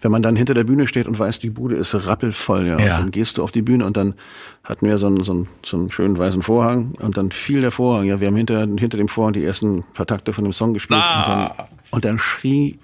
[0.00, 2.98] wenn man dann hinter der Bühne steht und weiß, die Bude ist rappelvoll, ja, Ja.
[2.98, 4.14] Dann gehst du auf die Bühne und dann
[4.62, 7.70] hatten wir so einen, so, einen, so einen schönen weißen Vorhang und dann fiel der
[7.70, 10.74] Vorhang, ja, wir haben hinter, hinter dem Vorhang die ersten paar Takte von dem Song
[10.74, 11.46] gespielt Ah.
[11.46, 12.78] und, dann, und dann schrie,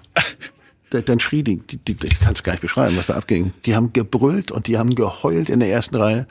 [0.89, 3.53] dann dann schrie die, die, die ich kann es gar nicht beschreiben, was da abging.
[3.65, 6.27] Die haben gebrüllt und die haben geheult in der ersten Reihe.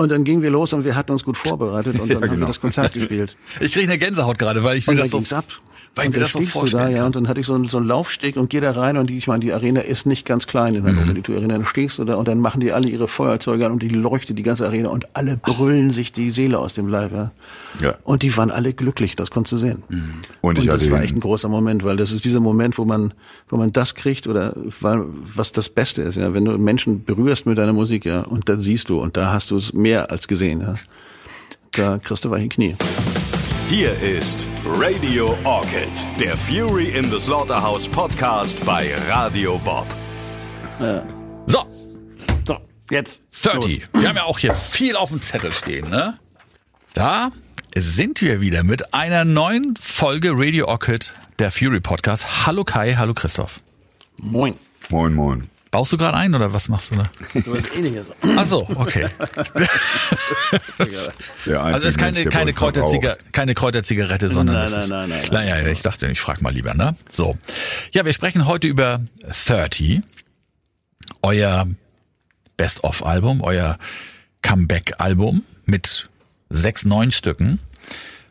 [0.00, 2.22] Und dann gingen wir los und wir hatten uns gut vorbereitet und dann Ja, haben
[2.22, 2.46] wir genau.
[2.46, 3.36] das Konzert gespielt.
[3.60, 5.44] Ich kriege eine Gänsehaut gerade, weil ich dann das so, ab.
[5.94, 7.52] weil ich und mir dann das so vorstellen da, ja, und dann hatte ich so
[7.54, 10.06] einen, so einen Laufsteg und gehe da rein und die, ich meine, die Arena ist
[10.06, 10.94] nicht ganz klein in der.
[10.94, 11.54] Auditor Arena.
[11.58, 14.38] Dann stehst du da und dann machen die alle ihre Feuerzeuge an und die leuchtet
[14.38, 17.32] die ganze Arena und alle brüllen sich die Seele aus dem Leib, ja.
[17.80, 17.94] Ja.
[18.04, 19.82] Und die waren alle glücklich, das konntest du sehen.
[19.88, 20.14] Mhm.
[20.40, 22.84] Und ich Und das war echt ein großer Moment, weil das ist dieser Moment, wo
[22.84, 23.12] man,
[23.48, 25.04] wo man das kriegt oder weil,
[25.36, 28.60] was das Beste ist, ja, wenn du Menschen berührst mit deiner Musik, ja, und dann
[28.60, 30.74] siehst du und da hast du es mehr als gesehen, ja.
[31.72, 32.76] Da kriegst du weiche Knie.
[33.68, 39.86] Hier ist Radio Orchid, der Fury in the Slaughterhouse Podcast bei Radio Bob.
[41.46, 41.64] So,
[42.46, 42.58] So,
[42.90, 43.20] jetzt.
[43.44, 43.82] 30.
[43.94, 46.18] Wir haben ja auch hier viel auf dem Zettel stehen, ne?
[46.94, 47.30] Da
[47.76, 52.46] sind wir wieder mit einer neuen Folge Radio Orchid, der Fury Podcast.
[52.46, 53.60] Hallo Kai, hallo Christoph.
[54.16, 54.54] Moin.
[54.88, 55.48] Moin, moin.
[55.70, 57.10] Baust du gerade ein oder was machst du da?
[57.32, 58.10] Du bist ähnliches.
[58.36, 59.08] Ach so, okay.
[61.46, 63.32] Also es ist keine, keine, Kräuterziga raucht.
[63.32, 66.52] keine Kräuterzigarette, sondern Nein, es nein, ist, nein, nein, Naja, ich dachte, ich frage mal
[66.52, 66.96] lieber, ne?
[67.08, 67.36] So.
[67.92, 69.00] Ja, wir sprechen heute über
[69.46, 70.00] 30,
[71.22, 71.66] euer
[72.56, 73.78] Best-of-Album, euer
[74.42, 76.08] Comeback-Album mit
[76.48, 77.60] sechs, neun Stücken.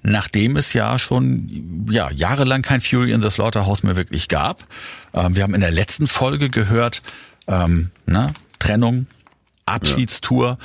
[0.02, 4.66] Nachdem es ja schon ja, jahrelang kein Fury in the Slaughterhouse mehr wirklich gab.
[5.14, 7.02] Ähm, wir haben in der letzten Folge gehört,
[7.50, 9.08] ähm, ne, Trennung,
[9.66, 10.58] Abschiedstour.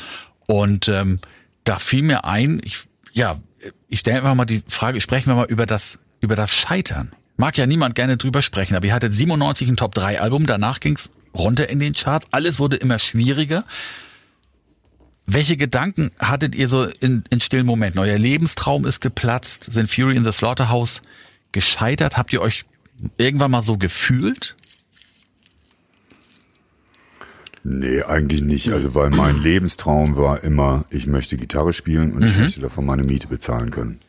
[0.47, 1.19] Und ähm,
[1.65, 3.41] da fiel mir ein, ich, ja,
[3.89, 7.13] ich stelle einfach mal die Frage, sprechen wir mal über das, über das Scheitern.
[7.37, 11.69] Mag ja niemand gerne drüber sprechen, aber ihr hattet 97 ein Top-3-Album, danach ging's runter
[11.69, 13.65] in den Charts, alles wurde immer schwieriger.
[15.27, 17.99] Welche Gedanken hattet ihr so in, in stillen Momenten?
[17.99, 21.01] Euer Lebenstraum ist geplatzt, sind Fury in the Slaughterhouse
[21.51, 22.19] gescheitert?
[22.19, 22.67] Habt ihr euch
[23.17, 24.55] irgendwann mal so gefühlt?
[27.67, 28.73] Nee, eigentlich nicht.
[28.73, 33.05] Also weil mein Lebenstraum war immer, ich möchte Gitarre spielen und ich möchte davon meine
[33.05, 34.01] Miete bezahlen können.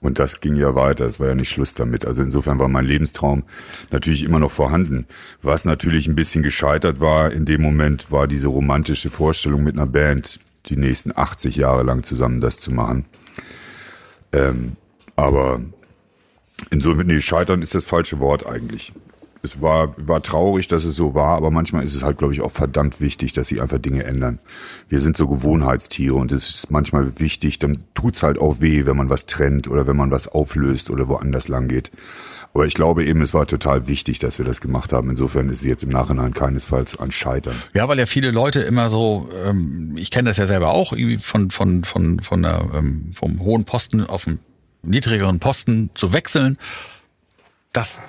[0.00, 2.06] Und das ging ja weiter, es war ja nicht Schluss damit.
[2.06, 3.44] Also insofern war mein Lebenstraum
[3.90, 5.06] natürlich immer noch vorhanden.
[5.40, 9.86] Was natürlich ein bisschen gescheitert war in dem Moment, war diese romantische Vorstellung mit einer
[9.86, 13.06] Band, die nächsten 80 Jahre lang zusammen das zu machen.
[14.32, 14.76] Ähm,
[15.16, 15.60] aber
[16.70, 18.92] insofern, nee, scheitern ist das falsche Wort eigentlich.
[19.42, 22.42] Es war, war traurig, dass es so war, aber manchmal ist es halt, glaube ich,
[22.42, 24.38] auch verdammt wichtig, dass sich einfach Dinge ändern.
[24.88, 28.96] Wir sind so Gewohnheitstiere und es ist manchmal wichtig, dann tut's halt auch weh, wenn
[28.96, 31.90] man was trennt oder wenn man was auflöst oder woanders lang geht.
[32.52, 35.08] Aber ich glaube eben, es war total wichtig, dass wir das gemacht haben.
[35.08, 37.54] Insofern ist es jetzt im Nachhinein keinesfalls ein Scheitern.
[37.74, 41.18] Ja, weil ja viele Leute immer so, ähm, ich kenne das ja selber auch, irgendwie
[41.18, 44.40] von, von, von, von der, ähm, vom hohen Posten auf einen
[44.82, 46.58] niedrigeren Posten zu wechseln.
[47.72, 48.00] Das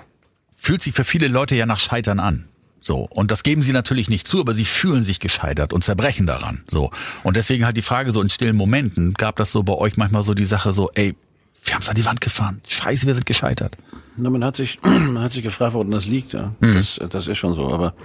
[0.62, 2.48] fühlt sich für viele Leute ja nach Scheitern an.
[2.82, 3.08] So.
[3.10, 6.64] Und das geben sie natürlich nicht zu, aber sie fühlen sich gescheitert und zerbrechen daran.
[6.68, 6.92] So.
[7.24, 10.22] Und deswegen halt die Frage so in stillen Momenten, gab das so bei euch manchmal
[10.22, 11.16] so die Sache so, ey,
[11.64, 12.62] wir haben es an die Wand gefahren.
[12.68, 13.76] Scheiße, wir sind gescheitert.
[14.18, 16.54] Na, man hat sich, man hat sich gefragt, woran das liegt, ja.
[16.60, 17.68] Das, das ist schon so.
[17.74, 17.96] Aber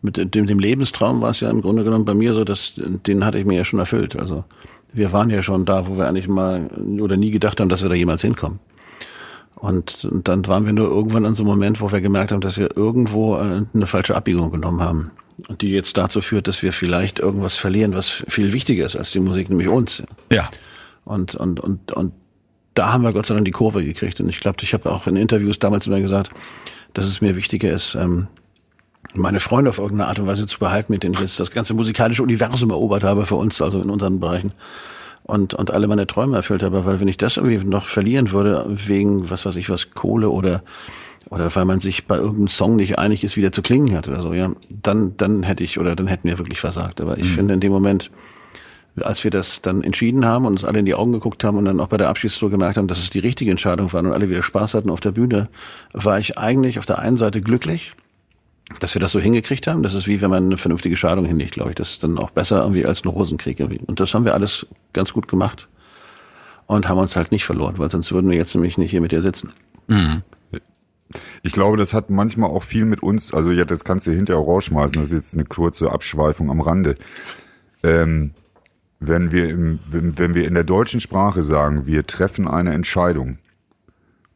[0.00, 3.26] mit dem, dem Lebenstraum war es ja im Grunde genommen bei mir so, dass den
[3.26, 4.16] hatte ich mir ja schon erfüllt.
[4.16, 4.44] Also
[4.92, 6.66] wir waren ja schon da, wo wir eigentlich mal
[6.98, 8.58] oder nie gedacht haben, dass wir da jemals hinkommen.
[9.56, 12.42] Und, und dann waren wir nur irgendwann an so einem Moment, wo wir gemerkt haben,
[12.42, 15.10] dass wir irgendwo äh, eine falsche Abbiegung genommen haben.
[15.48, 19.10] Und die jetzt dazu führt, dass wir vielleicht irgendwas verlieren, was viel wichtiger ist als
[19.10, 20.02] die Musik, nämlich uns.
[20.30, 20.48] Ja.
[21.04, 22.12] Und, und, und, und
[22.74, 24.20] da haben wir Gott sei Dank die Kurve gekriegt.
[24.20, 26.30] Und ich glaube, ich habe auch in Interviews damals immer gesagt,
[26.92, 28.28] dass es mir wichtiger ist, ähm,
[29.14, 31.74] meine Freunde auf irgendeine Art und Weise zu behalten, mit denen ich jetzt das ganze
[31.74, 34.52] musikalische Universum erobert habe für uns, also in unseren Bereichen.
[35.26, 38.64] Und, und alle meine Träume erfüllt habe, weil wenn ich das irgendwie noch verlieren würde,
[38.68, 40.62] wegen, was weiß ich was, Kohle oder,
[41.30, 44.06] oder weil man sich bei irgendeinem Song nicht einig ist, wie der zu klingen hat
[44.06, 47.00] oder so, ja, dann, dann hätte ich, oder dann hätten wir wirklich versagt.
[47.00, 48.12] Aber ich finde in dem Moment,
[49.02, 51.64] als wir das dann entschieden haben und uns alle in die Augen geguckt haben und
[51.64, 54.30] dann auch bei der Abschiedstour gemerkt haben, dass es die richtige Entscheidung war und alle
[54.30, 55.48] wieder Spaß hatten auf der Bühne,
[55.92, 57.94] war ich eigentlich auf der einen Seite glücklich,
[58.80, 59.82] dass wir das so hingekriegt haben.
[59.82, 61.76] Das ist wie wenn man eine vernünftige Scheidung hinlegt, glaube ich.
[61.76, 63.80] Das ist dann auch besser irgendwie als ein Rosenkrieg irgendwie.
[63.86, 65.68] Und das haben wir alles ganz gut gemacht
[66.66, 69.12] und haben uns halt nicht verloren, weil sonst würden wir jetzt nämlich nicht hier mit
[69.12, 69.52] dir sitzen.
[71.42, 74.42] Ich glaube, das hat manchmal auch viel mit uns, also ja, das kannst du hinterher
[74.42, 76.96] rausschmeißen, das ist jetzt eine kurze Abschweifung am Rande.
[77.84, 78.32] Ähm,
[78.98, 83.38] wenn wir im, wenn wir in der deutschen Sprache sagen, wir treffen eine Entscheidung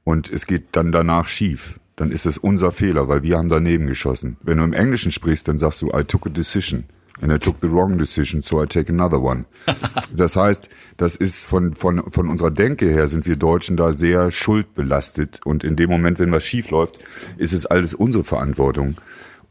[0.05, 3.87] und es geht dann danach schief, dann ist es unser Fehler, weil wir haben daneben
[3.87, 4.39] geschossen.
[4.43, 6.85] Wenn du im Englischen sprichst, dann sagst du, I took a decision.
[7.21, 9.45] And I took the wrong decision, so I take another one.
[10.17, 14.31] Das heißt, das ist von, von, von unserer Denke her sind wir Deutschen da sehr
[14.31, 15.41] schuldbelastet.
[15.45, 16.99] Und in dem Moment, wenn was schief läuft,
[17.37, 18.97] ist es alles unsere Verantwortung.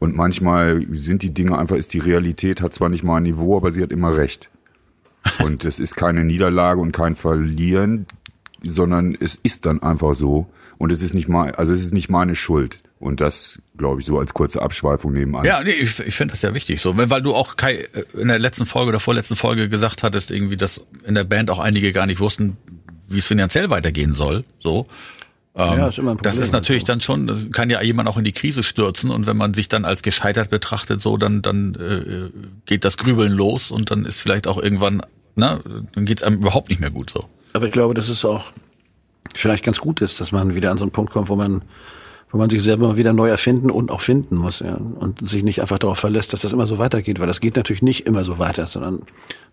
[0.00, 3.58] Und manchmal sind die Dinge einfach, ist die Realität, hat zwar nicht mal ein Niveau,
[3.58, 4.50] aber sie hat immer recht.
[5.44, 8.06] Und es ist keine Niederlage und kein Verlieren,
[8.64, 10.46] sondern es ist dann einfach so.
[10.78, 12.80] Und es ist nicht mal, also es ist nicht meine Schuld.
[12.98, 15.44] Und das, glaube ich, so als kurze Abschweifung nebenan.
[15.44, 18.28] Ja, nee, ich, ich finde das ja wichtig so, weil du auch Kai äh, in
[18.28, 21.92] der letzten Folge oder vorletzten Folge gesagt hattest, irgendwie, dass in der Band auch einige
[21.92, 22.56] gar nicht wussten,
[23.08, 24.44] wie es finanziell weitergehen soll.
[24.58, 24.86] So.
[25.54, 26.42] Ähm, Ja, ist immer ein das Problem.
[26.42, 29.36] ist natürlich dann schon, das kann ja jemand auch in die Krise stürzen und wenn
[29.36, 32.30] man sich dann als gescheitert betrachtet, so dann dann äh,
[32.66, 35.02] geht das Grübeln los und dann ist vielleicht auch irgendwann,
[35.36, 35.60] ne,
[35.94, 37.24] dann geht's einem überhaupt nicht mehr gut so.
[37.52, 38.52] Aber ich glaube, dass es auch
[39.34, 41.62] vielleicht ganz gut ist, dass man wieder an so einen Punkt kommt, wo man,
[42.30, 44.74] wo man sich selber wieder neu erfinden und auch finden muss, ja.
[44.74, 47.82] Und sich nicht einfach darauf verlässt, dass das immer so weitergeht, weil das geht natürlich
[47.82, 49.02] nicht immer so weiter, sondern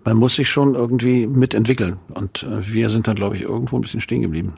[0.03, 1.97] man muss sich schon irgendwie mitentwickeln.
[2.13, 4.53] Und äh, wir sind dann, glaube ich, irgendwo ein bisschen stehen geblieben.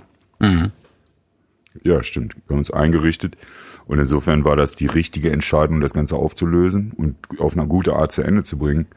[1.83, 2.35] Ja, stimmt.
[2.47, 3.37] Wir haben uns eingerichtet.
[3.85, 8.11] Und insofern war das die richtige Entscheidung, das Ganze aufzulösen und auf eine gute Art
[8.11, 8.87] zu Ende zu bringen.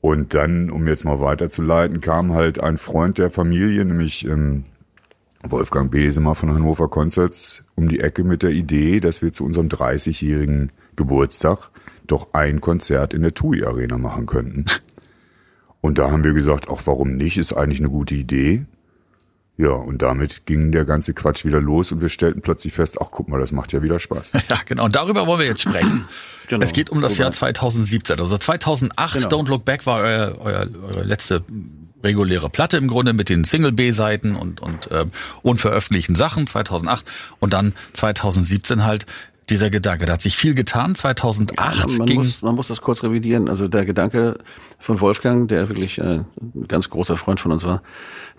[0.00, 4.64] Und dann, um jetzt mal weiterzuleiten, kam halt ein Freund der Familie, nämlich ähm,
[5.42, 9.68] Wolfgang Besemer von Hannover Concerts, um die Ecke mit der Idee, dass wir zu unserem
[9.68, 11.70] 30-jährigen Geburtstag
[12.06, 14.64] doch ein Konzert in der TUI Arena machen könnten.
[15.80, 17.38] Und da haben wir gesagt, ach, warum nicht?
[17.38, 18.66] Ist eigentlich eine gute Idee.
[19.58, 23.08] Ja, und damit ging der ganze Quatsch wieder los und wir stellten plötzlich fest, ach
[23.10, 24.32] guck mal, das macht ja wieder Spaß.
[24.48, 24.84] Ja, genau.
[24.84, 26.04] Und darüber wollen wir jetzt sprechen.
[26.48, 26.64] Genau.
[26.64, 28.18] Es geht um das Jahr 2017.
[28.18, 29.28] Also 2008, Genau.
[29.28, 31.44] Don't Look Back war euer, euer, eure letzte
[32.02, 35.10] reguläre Platte im Grunde mit den Single-B-Seiten und, und ähm,
[35.42, 37.04] unveröffentlichten Sachen 2008
[37.40, 39.04] und dann 2017 halt
[39.50, 40.06] dieser Gedanke.
[40.06, 40.94] Da hat sich viel getan.
[40.94, 43.48] 2008 man, ging muss, man muss das kurz revidieren.
[43.48, 44.38] Also der Gedanke
[44.78, 47.82] von Wolfgang, der wirklich äh, ein ganz großer Freund von uns war,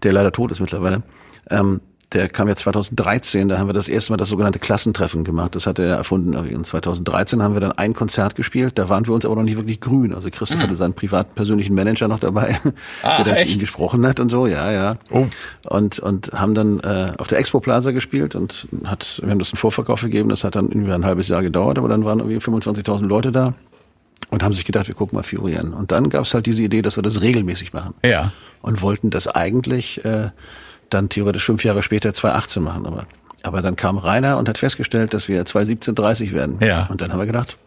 [0.03, 1.03] der leider tot ist mittlerweile,
[1.49, 1.81] ähm,
[2.13, 5.55] der kam ja 2013, da haben wir das erste Mal das sogenannte Klassentreffen gemacht.
[5.55, 6.35] Das hat er erfunden.
[6.35, 9.57] Und 2013 haben wir dann ein Konzert gespielt, da waren wir uns aber noch nicht
[9.57, 10.15] wirklich grün.
[10.15, 12.73] Also Christoph hatte seinen privaten persönlichen Manager noch dabei, Mhm.
[13.03, 13.53] Ah, der dann für echt?
[13.53, 14.97] ihn gesprochen hat und so, ja, ja.
[15.11, 15.27] Oh.
[15.67, 19.51] Und, und haben dann äh, auf der Expo Plaza gespielt und hat, wir haben das
[19.51, 22.37] einen Vorverkauf gegeben, das hat dann irgendwie ein halbes Jahr gedauert, aber dann waren irgendwie
[22.37, 23.53] 25.000 Leute da
[24.29, 25.73] und haben sich gedacht, wir gucken mal Fury an.
[25.73, 27.93] Und dann gab es halt diese Idee, dass wir das regelmäßig machen.
[28.03, 28.31] Ja.
[28.61, 30.29] Und wollten das eigentlich äh,
[30.89, 32.85] dann theoretisch fünf Jahre später 2018 machen.
[32.85, 33.07] Aber,
[33.43, 36.59] aber dann kam Rainer und hat festgestellt, dass wir 2017 30 werden.
[36.61, 36.87] Ja.
[36.87, 37.57] Und dann haben wir gedacht,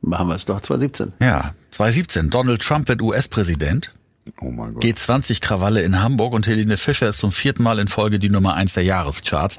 [0.00, 1.12] machen wir es doch 2017.
[1.20, 2.30] Ja, 2017.
[2.30, 3.92] Donald Trump wird US-Präsident.
[4.40, 4.84] Oh mein Gott.
[4.84, 8.74] G20-Krawalle in Hamburg und Helene Fischer ist zum vierten Mal in Folge die Nummer eins
[8.74, 9.58] der Jahrescharts.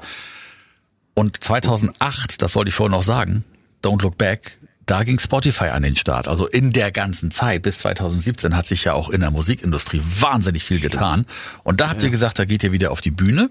[1.14, 3.44] Und 2008, das wollte ich vorhin noch sagen,
[3.84, 6.28] Don't Look Back, da ging Spotify an den Start.
[6.28, 10.64] Also in der ganzen Zeit bis 2017 hat sich ja auch in der Musikindustrie wahnsinnig
[10.64, 11.26] viel getan.
[11.62, 13.50] Und da habt ihr gesagt, da geht ihr wieder auf die Bühne.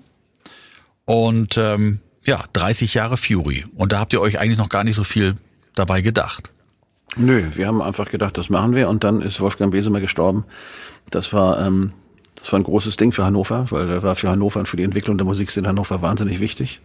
[1.06, 3.66] Und ähm, ja, 30 Jahre Fury.
[3.75, 5.36] Und da habt ihr euch eigentlich noch gar nicht so viel
[5.75, 6.51] dabei gedacht.
[7.16, 8.89] Nö, wir haben einfach gedacht, das machen wir.
[8.89, 10.45] Und dann ist Wolfgang Besemer gestorben.
[11.10, 11.94] Das war, ähm,
[12.36, 14.84] das war ein großes Ding für Hannover, weil er war für Hannover und für die
[14.84, 16.81] Entwicklung der Musik in Hannover wahnsinnig wichtig.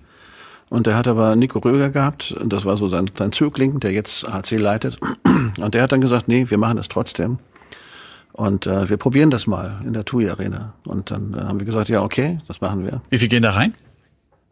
[0.68, 3.92] Und er hat aber Nico Röger gehabt, und das war so sein, sein Zögling, der
[3.92, 4.98] jetzt HC leitet.
[5.60, 7.38] Und der hat dann gesagt, nee, wir machen das trotzdem.
[8.32, 10.74] Und äh, wir probieren das mal in der TUI Arena.
[10.84, 13.00] Und dann äh, haben wir gesagt, ja, okay, das machen wir.
[13.08, 13.72] Wie viel gehen da rein?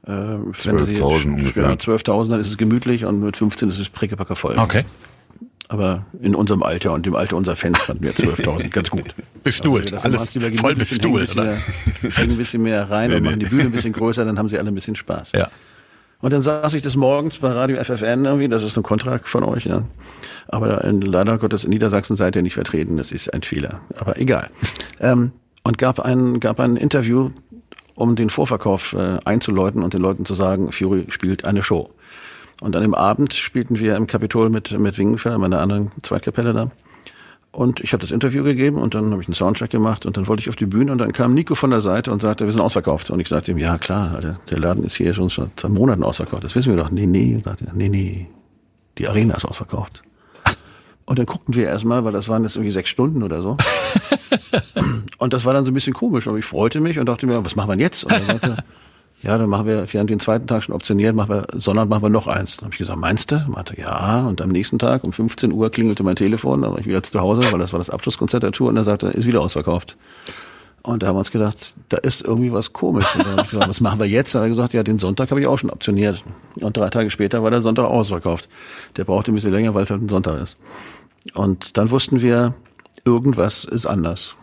[0.06, 1.64] Äh, wenn 12.000 ungefähr.
[1.64, 4.56] Ja, 12.000, dann ist es gemütlich und mit 15 ist es prickepacker voll.
[4.58, 4.82] Okay.
[5.68, 9.14] Aber in unserem Alter und dem Alter unserer Fans fanden wir 12.000 ganz gut.
[9.42, 9.92] Bestuhlt.
[9.92, 13.40] Also, Alles lieber voll bestuhlt, ein bisschen mehr- Hängen ein bisschen mehr rein und machen
[13.40, 15.32] die Bühne ein bisschen größer, dann haben sie alle ein bisschen Spaß.
[15.34, 15.48] Ja.
[16.24, 19.44] Und dann saß ich des Morgens bei Radio FFN irgendwie, das ist ein Kontrakt von
[19.44, 19.82] euch, ja.
[20.48, 23.82] Aber in, leider Gottes in Niedersachsen seid ihr nicht vertreten, das ist ein Fehler.
[23.98, 24.48] Aber egal.
[25.00, 25.32] ähm,
[25.64, 27.28] und gab ein, gab ein Interview,
[27.94, 31.90] um den Vorverkauf äh, einzuläuten und den Leuten zu sagen, Fury spielt eine Show.
[32.62, 36.70] Und an dem Abend spielten wir im Kapitol mit, mit Wingenfelder, meiner anderen Zweitkapelle da.
[37.54, 40.26] Und ich habe das Interview gegeben und dann habe ich einen Soundcheck gemacht und dann
[40.26, 42.52] wollte ich auf die Bühne und dann kam Nico von der Seite und sagte, wir
[42.52, 43.10] sind ausverkauft.
[43.10, 46.42] Und ich sagte ihm, ja klar, Alter, der Laden ist hier schon seit Monaten ausverkauft.
[46.42, 46.90] Das wissen wir doch.
[46.90, 48.26] Nee, nee, sagte er, nee, nee,
[48.98, 50.02] die Arena ist ausverkauft.
[51.06, 53.56] Und dann guckten wir erstmal, weil das waren jetzt irgendwie sechs Stunden oder so.
[55.18, 56.26] Und das war dann so ein bisschen komisch.
[56.26, 58.04] Aber ich freute mich und dachte mir, was machen wir jetzt?
[58.04, 58.56] Und er sagte,
[59.24, 62.02] ja, dann machen wir, wir haben den zweiten Tag schon optioniert, machen wir, sondern machen
[62.02, 62.56] wir noch eins.
[62.56, 63.42] Dann habe ich gesagt, meinst du?
[63.48, 64.26] Meinte, ja.
[64.26, 67.18] Und am nächsten Tag um 15 Uhr klingelte mein Telefon, da war ich wieder zu
[67.18, 69.96] Hause, weil das war das Abschlusskonzert der Tour und er sagte, ist wieder ausverkauft.
[70.82, 73.06] Und da haben wir uns gedacht, da ist irgendwie was komisch.
[73.16, 74.34] Und dann hab ich gesagt, was machen wir jetzt?
[74.34, 76.22] Er hat gesagt, ja, den Sonntag habe ich auch schon optioniert.
[76.60, 78.50] Und drei Tage später war der Sonntag ausverkauft.
[78.98, 80.58] Der brauchte ein bisschen länger, weil es halt ein Sonntag ist.
[81.32, 82.52] Und dann wussten wir,
[83.06, 84.36] irgendwas ist anders.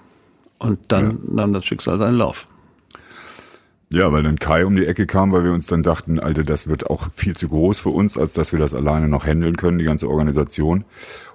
[0.58, 2.48] Und dann nahm das Schicksal seinen Lauf.
[3.94, 6.68] Ja, weil dann Kai um die Ecke kam, weil wir uns dann dachten, Alter, das
[6.68, 9.80] wird auch viel zu groß für uns, als dass wir das alleine noch handeln können,
[9.80, 10.86] die ganze Organisation.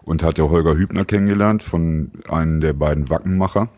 [0.04, 3.68] Und hat der Holger Hübner kennengelernt von einem der beiden Wackenmacher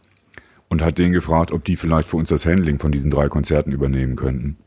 [0.68, 3.73] und hat den gefragt, ob die vielleicht für uns das Handling von diesen drei Konzerten
[3.73, 4.58] übernehmen könnten.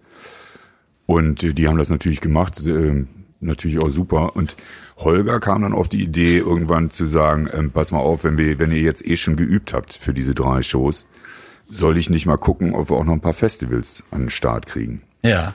[1.05, 3.05] Und äh, die haben das natürlich gemacht, äh,
[3.39, 4.35] natürlich auch super.
[4.35, 4.57] Und
[4.97, 8.59] Holger kam dann auf die Idee, irgendwann zu sagen, ähm, pass mal auf, wenn wir,
[8.59, 11.05] wenn ihr jetzt eh schon geübt habt für diese drei Shows,
[11.71, 14.65] soll ich nicht mal gucken, ob wir auch noch ein paar Festivals an den Start
[14.67, 15.01] kriegen.
[15.23, 15.53] Ja.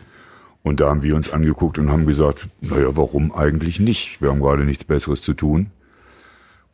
[0.62, 4.20] Und da haben wir uns angeguckt und haben gesagt, naja, warum eigentlich nicht?
[4.20, 5.70] Wir haben gerade nichts Besseres zu tun.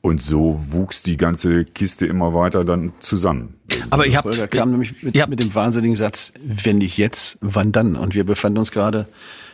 [0.01, 3.55] Und so wuchs die ganze Kiste immer weiter dann zusammen.
[3.91, 7.95] Aber ihr habt, kam nämlich mit, mit dem wahnsinnigen Satz, wenn nicht jetzt, wann dann?
[7.95, 9.07] Und wir befanden uns gerade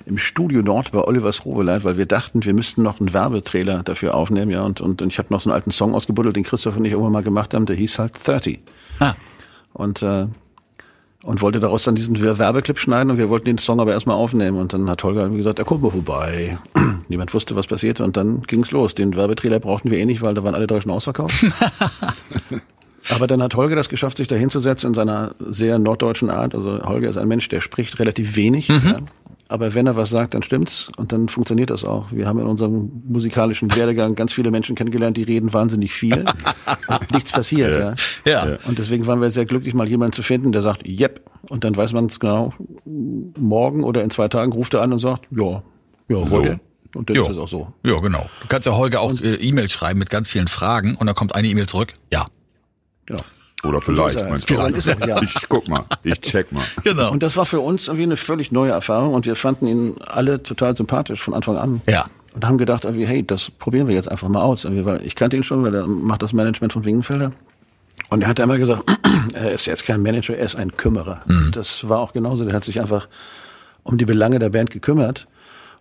[0.07, 4.15] im Studio dort bei Olivers Robeleit, weil wir dachten, wir müssten noch einen Werbetrailer dafür
[4.15, 4.63] aufnehmen, ja.
[4.63, 6.93] Und, und, und ich habe noch so einen alten Song ausgebuddelt, den Christoph und ich
[6.93, 8.61] irgendwann mal gemacht haben, der hieß halt 30.
[9.01, 9.15] ah,
[9.79, 10.27] Und, äh,
[11.25, 14.59] und wollte daraus dann diesen Werbeclip schneiden und wir wollten den Song aber erstmal aufnehmen.
[14.59, 16.59] Und dann hat Holger gesagt, er kommt mal vorbei.
[17.09, 18.95] Niemand wusste, was passierte und dann ging's los.
[18.95, 21.47] Den Werbetrailer brauchten wir eh nicht, weil da waren alle drei schon ausverkauft.
[23.11, 26.55] Aber dann hat Holger das geschafft, sich da hinzusetzen in seiner sehr norddeutschen Art.
[26.55, 28.69] Also Holger ist ein Mensch, der spricht relativ wenig.
[28.69, 28.99] Ja.
[29.51, 32.13] Aber wenn er was sagt, dann stimmt's und dann funktioniert das auch.
[32.13, 36.27] Wir haben in unserem musikalischen Werdegang ganz viele Menschen kennengelernt, die reden wahnsinnig viel.
[36.89, 37.95] und nichts passiert, ja.
[38.31, 38.59] Ja.
[38.67, 41.23] Und deswegen waren wir sehr glücklich, mal jemanden zu finden, der sagt, yep.
[41.49, 42.53] Und dann weiß man es genau.
[42.85, 45.63] Morgen oder in zwei Tagen ruft er an und sagt, ja,
[46.09, 46.61] ja, ihr?
[46.95, 47.25] Und dann Jo.
[47.25, 47.73] ist es auch so.
[47.85, 48.27] Ja, genau.
[48.43, 51.35] Du kannst ja Holger auch äh, E-Mail schreiben mit ganz vielen Fragen und dann kommt
[51.35, 51.93] eine E-Mail zurück.
[52.13, 52.27] Ja.
[53.07, 53.23] Genau.
[53.65, 54.55] Oder vielleicht, meinst du?
[54.55, 55.21] Vielleicht ist er, ja.
[55.23, 56.63] Ich guck mal, ich check mal.
[56.85, 57.11] Genau.
[57.11, 60.43] Und das war für uns irgendwie eine völlig neue Erfahrung und wir fanden ihn alle
[60.43, 61.83] total sympathisch von Anfang an.
[61.89, 62.07] Ja.
[62.35, 64.65] Und haben gedacht, irgendwie, hey, das probieren wir jetzt einfach mal aus.
[64.65, 67.33] Irgendwie, weil ich kannte ihn schon, weil er macht das Management von Wingenfelder.
[68.11, 68.85] Und er hat immer gesagt,
[69.35, 71.23] er ist jetzt kein Manager, er ist ein Kümmerer.
[71.53, 72.45] Das war auch genauso.
[72.45, 73.09] Der hat sich einfach
[73.83, 75.27] um die Belange der Band gekümmert.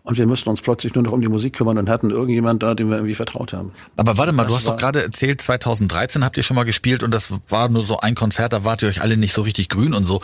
[0.07, 2.75] Und wir mussten uns plötzlich nur noch um die Musik kümmern und hatten irgendjemand da,
[2.75, 3.73] dem wir irgendwie vertraut haben.
[3.97, 7.03] Aber warte mal, du Das hast doch gerade erzählt, 2013 habt ihr schon mal gespielt
[7.03, 9.67] und das war nur so ein Konzert, da wart ihr euch alle nicht so richtig
[9.67, 10.21] grün und so.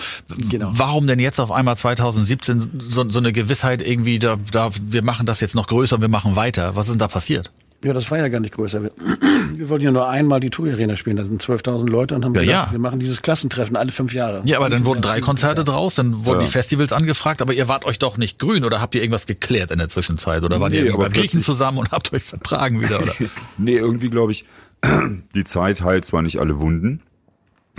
[0.49, 0.71] Genau.
[0.71, 5.25] Warum denn jetzt auf einmal 2017 so, so eine Gewissheit irgendwie, da, da, wir machen
[5.25, 6.77] das jetzt noch größer, wir machen weiter?
[6.77, 7.51] Was ist denn da passiert?
[7.83, 8.81] Ja, das war ja gar nicht größer.
[9.55, 11.15] Wir, wollten ja nur einmal die Tour Arena spielen.
[11.17, 12.71] Da sind 12.000 Leute und haben Ja, gesagt, ja.
[12.71, 14.41] wir machen dieses Klassentreffen alle fünf Jahre.
[14.45, 15.67] Ja, aber dann wurden drei Konzerte Konzert.
[15.75, 16.45] draus, dann wurden Ja.
[16.45, 19.71] die Festivals angefragt, aber ihr wart euch doch nicht grün oder habt ihr irgendwas geklärt
[19.71, 22.81] in der Zwischenzeit oder wart Nee, ihr irgendwie beim Griechen zusammen und habt euch vertragen
[22.81, 23.13] wieder oder?
[23.57, 24.45] Nee, irgendwie glaube ich,
[25.35, 27.01] die Zeit heilt zwar nicht alle Wunden,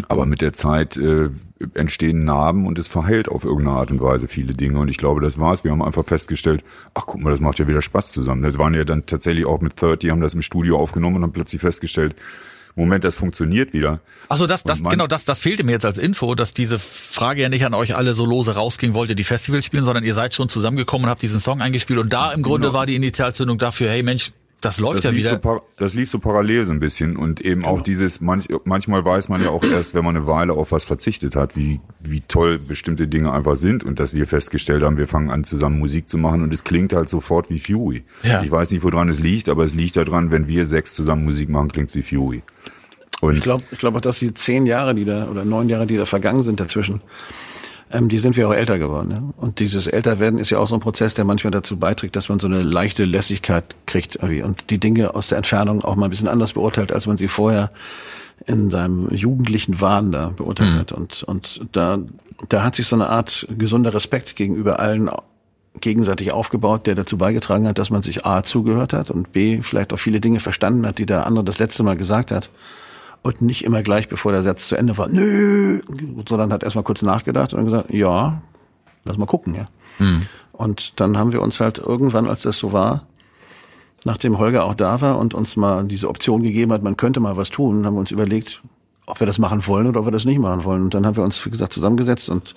[0.09, 1.29] aber mit der Zeit äh,
[1.75, 4.79] entstehen Narben und es verheilt auf irgendeine Art und Weise viele Dinge.
[4.81, 5.63] Und ich glaube, das war's.
[5.63, 8.43] Wir haben einfach festgestellt, ach guck mal, das macht ja wieder Spaß zusammen.
[8.43, 11.33] Das waren ja dann tatsächlich auch mit 30, haben das im Studio aufgenommen und haben
[11.33, 12.17] plötzlich festgestellt,
[12.77, 14.01] Moment, das funktioniert wieder.
[14.29, 17.49] Also das, das genau, das, das fehlte mir jetzt als Info, dass diese Frage ja
[17.49, 20.35] nicht an euch alle so lose rausging, wollt ihr die Festivals spielen, sondern ihr seid
[20.35, 22.79] schon zusammengekommen und habt diesen Song eingespielt und da im Grunde Genau.
[22.79, 24.33] war die Initialzündung dafür, hey Mensch,
[24.65, 25.41] das läuft Das ja lief, wieder.
[25.43, 29.29] so das lief so parallel so ein bisschen und eben auch dieses, manch, manchmal weiß
[29.29, 32.59] man ja auch erst, wenn man eine Weile auf was verzichtet hat, wie, wie toll
[32.59, 36.19] bestimmte Dinge einfach sind und dass wir festgestellt haben, wir fangen an zusammen Musik zu
[36.19, 38.05] machen und es klingt halt sofort wie Fury.
[38.23, 38.43] Ja.
[38.43, 41.49] Ich weiß nicht, woran es liegt, aber es liegt daran, wenn wir sechs zusammen Musik
[41.49, 42.43] machen, klingt's wie Fury.
[43.21, 45.87] Und Ich glaube ich glaub auch, dass die zehn Jahre, die da, oder neun Jahre,
[45.87, 47.01] die da vergangen sind dazwischen,
[47.95, 49.11] ähm, die sind wir auch älter geworden.
[49.11, 49.23] Ja?
[49.37, 52.41] Und dieses Älterwerden ist ja auch so ein Prozess, der manchmal dazu beiträgt, dass man
[52.41, 56.11] so eine leichte Lässigkeit kriegt irgendwie und die Dinge aus der Entfernung auch mal ein
[56.11, 57.71] bisschen anders beurteilt, als man sie vorher
[58.47, 60.93] in seinem jugendlichen Wahn da beurteilt hat.
[60.93, 61.99] Und, und da,
[62.49, 65.09] da hat sich so eine Art gesunder Respekt gegenüber allen
[65.81, 69.93] gegenseitig aufgebaut, der dazu beigetragen hat, dass man sich A zugehört hat und B vielleicht
[69.93, 72.51] auch viele Dinge verstanden hat, die der andere das letzte Mal gesagt hat
[73.25, 75.81] und nicht immer gleich, bevor der Satz zu Ende war, nö,
[76.29, 78.43] sondern hat erstmal kurz nachgedacht und gesagt, ja,
[79.05, 79.65] lass mal gucken, ja.
[80.53, 83.07] Und dann haben wir uns halt irgendwann, als das so war,
[84.05, 87.37] nachdem Holger auch da war und uns mal diese Option gegeben hat, man könnte mal
[87.37, 88.63] was tun, haben wir uns überlegt,
[89.07, 90.83] ob wir das machen wollen oder ob wir das nicht machen wollen.
[90.83, 92.55] Und dann haben wir uns, wie gesagt, zusammengesetzt und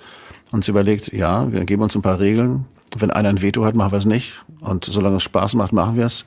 [0.52, 2.66] uns überlegt, ja, wir geben uns ein paar Regeln.
[2.96, 4.34] Wenn einer ein Veto hat, machen wir es nicht.
[4.60, 6.26] Und solange es Spaß macht, machen wir es.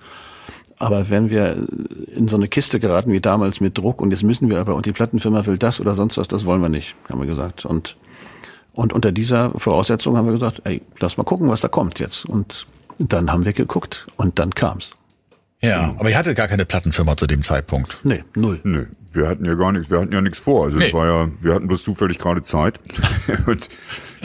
[0.81, 1.67] Aber wenn wir
[2.15, 4.85] in so eine Kiste geraten wie damals mit Druck und jetzt müssen wir aber und
[4.85, 7.65] die Plattenfirma will das oder sonst was, das wollen wir nicht, haben wir gesagt.
[7.65, 7.97] Und,
[8.73, 12.25] und unter dieser Voraussetzung haben wir gesagt, ey, lass mal gucken, was da kommt jetzt.
[12.25, 12.65] Und
[12.97, 14.93] dann haben wir geguckt und dann kam's.
[15.61, 17.99] Ja, aber ihr hattet gar keine Plattenfirma zu dem Zeitpunkt.
[18.03, 18.59] Nee, null.
[18.63, 18.87] nö.
[19.13, 20.65] Wir hatten ja gar nichts, wir hatten ja nichts vor.
[20.65, 20.87] Also Nee.
[20.87, 22.79] es war ja, wir hatten bloß zufällig gerade Zeit.
[23.45, 23.69] und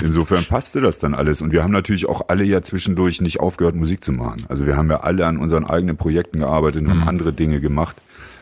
[0.00, 1.42] insofern passte das dann alles.
[1.42, 4.46] Und wir haben natürlich auch alle ja zwischendurch nicht aufgehört, Musik zu machen.
[4.48, 7.96] Also wir haben ja alle an unseren eigenen Projekten gearbeitet und haben andere Dinge gemacht.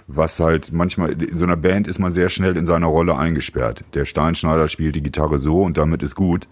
[0.07, 3.85] Was halt manchmal, in so einer Band ist man sehr schnell in seiner Rolle eingesperrt.
[3.95, 6.47] Der Steinschneider spielt die Gitarre so und damit ist gut.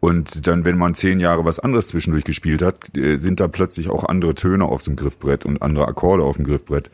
[0.00, 3.88] Und dann, wenn man zehn Jahre was anderes zwischendurch gespielt hat, äh, sind da plötzlich
[3.88, 6.90] auch andere Töne auf dem Griffbrett und andere Akkorde auf dem Griffbrett.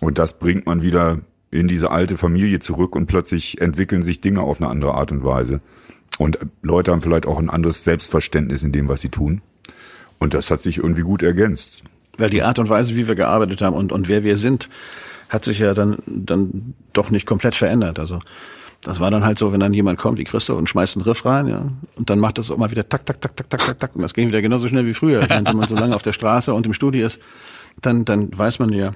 [0.00, 1.18] Und das bringt man wieder
[1.52, 5.22] in diese alte Familie zurück und plötzlich entwickeln sich Dinge auf eine andere Art und
[5.22, 5.60] Weise.
[6.18, 9.42] Und Leute haben vielleicht auch ein anderes Selbstverständnis in dem, was sie tun.
[10.18, 11.84] Und das hat sich irgendwie gut ergänzt.
[12.16, 14.68] Weil die Art und Weise, wie wir gearbeitet haben und, und wer wir sind,
[15.28, 17.98] hat sich ja dann, dann doch nicht komplett verändert.
[17.98, 18.20] Also
[18.82, 21.24] das war dann halt so, wenn dann jemand kommt, wie Christoph, und schmeißt einen Riff
[21.24, 21.66] rein, ja,
[21.96, 24.02] und dann macht das auch mal wieder tak, tak, tak, tak, tak, tak, tak, und
[24.02, 25.28] das ging wieder genauso schnell wie früher.
[25.28, 27.20] Wenn man so lange auf der Straße und im Studio ist,
[27.80, 28.90] dann, dann weiß man ja,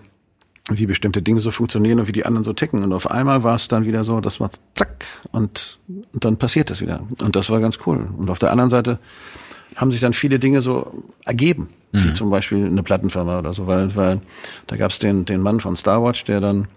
[0.70, 2.82] wie bestimmte Dinge so funktionieren und wie die anderen so ticken.
[2.82, 5.78] Und auf einmal war es dann wieder so, dass man zack und,
[6.12, 7.00] und dann passiert es wieder.
[7.22, 8.08] Und das war ganz cool.
[8.16, 8.98] Und auf der anderen Seite
[9.76, 13.94] haben sich dann viele Dinge so ergeben, wie zum Beispiel eine Plattenfirma oder so, weil,
[13.94, 14.20] weil
[14.66, 16.68] da gab es den, den Mann von Starwatch, der dann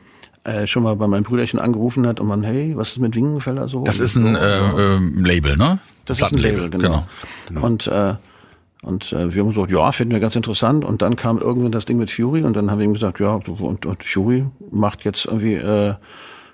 [0.44, 3.68] äh, schon mal bei meinem Brüderchen angerufen hat und man, hey, was ist mit Wingenfeller
[3.68, 3.84] so?
[3.84, 5.80] Das ist ein äh, äh, Label, ne?
[6.10, 7.06] das ist ein Label, genau.
[7.48, 7.66] genau.
[7.66, 8.16] Und, äh,
[8.82, 10.86] und äh, wir haben gesagt, ja, finden wir ganz interessant.
[10.86, 13.36] Und dann kam irgendwann das Ding mit Fury und dann haben wir ihm gesagt, ja,
[13.36, 15.96] und, und Fury macht jetzt irgendwie, äh,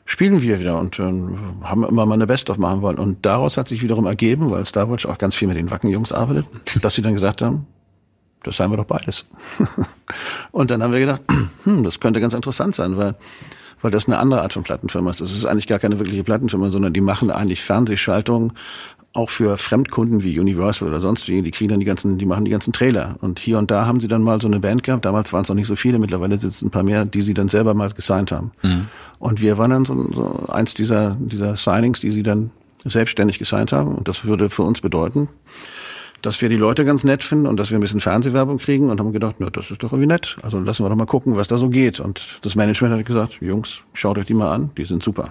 [0.05, 2.97] spielen wir wieder und äh, haben immer mal eine Best-of machen wollen.
[2.97, 6.45] Und daraus hat sich wiederum ergeben, weil Starwatch auch ganz viel mit den Wacken-Jungs arbeitet,
[6.81, 7.67] dass sie dann gesagt haben,
[8.41, 9.25] das seien wir doch beides.
[10.51, 11.21] und dann haben wir gedacht,
[11.63, 13.15] hm, das könnte ganz interessant sein, weil
[13.81, 15.21] weil das eine andere Art von Plattenfirma ist.
[15.21, 18.53] Das ist eigentlich gar keine wirkliche Plattenfirma, sondern die machen eigentlich Fernsehschaltungen
[19.15, 21.41] auch für Fremdkunden wie Universal oder sonst wie.
[21.41, 23.15] Die kriegen dann die ganzen, die machen die ganzen Trailer.
[23.21, 25.05] Und hier und da haben sie dann mal so eine Band gehabt.
[25.05, 25.99] Damals waren es noch nicht so viele.
[25.99, 28.51] Mittlerweile sitzen ein paar mehr, die sie dann selber mal gesigned haben.
[29.19, 32.51] Und wir waren dann so, so eins dieser, dieser Signings, die sie dann
[32.83, 33.95] selbstständig gesigned haben.
[33.95, 35.27] Und das würde für uns bedeuten,
[36.21, 38.99] dass wir die Leute ganz nett finden und dass wir ein bisschen Fernsehwerbung kriegen und
[38.99, 40.37] haben gedacht, na, das ist doch irgendwie nett.
[40.41, 41.99] Also lassen wir doch mal gucken, was da so geht.
[41.99, 45.29] Und das Management hat gesagt, Jungs, schaut euch die mal an, die sind super.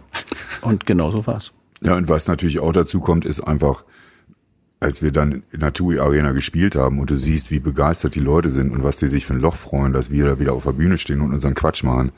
[0.60, 1.52] Und genau so war's.
[1.84, 3.84] Ja, und was natürlich auch dazu kommt, ist einfach,
[4.80, 8.20] als wir dann in der TUI Arena gespielt haben und du siehst, wie begeistert die
[8.20, 10.64] Leute sind und was die sich für ein Loch freuen, dass wir da wieder auf
[10.64, 12.12] der Bühne stehen und unseren Quatsch machen,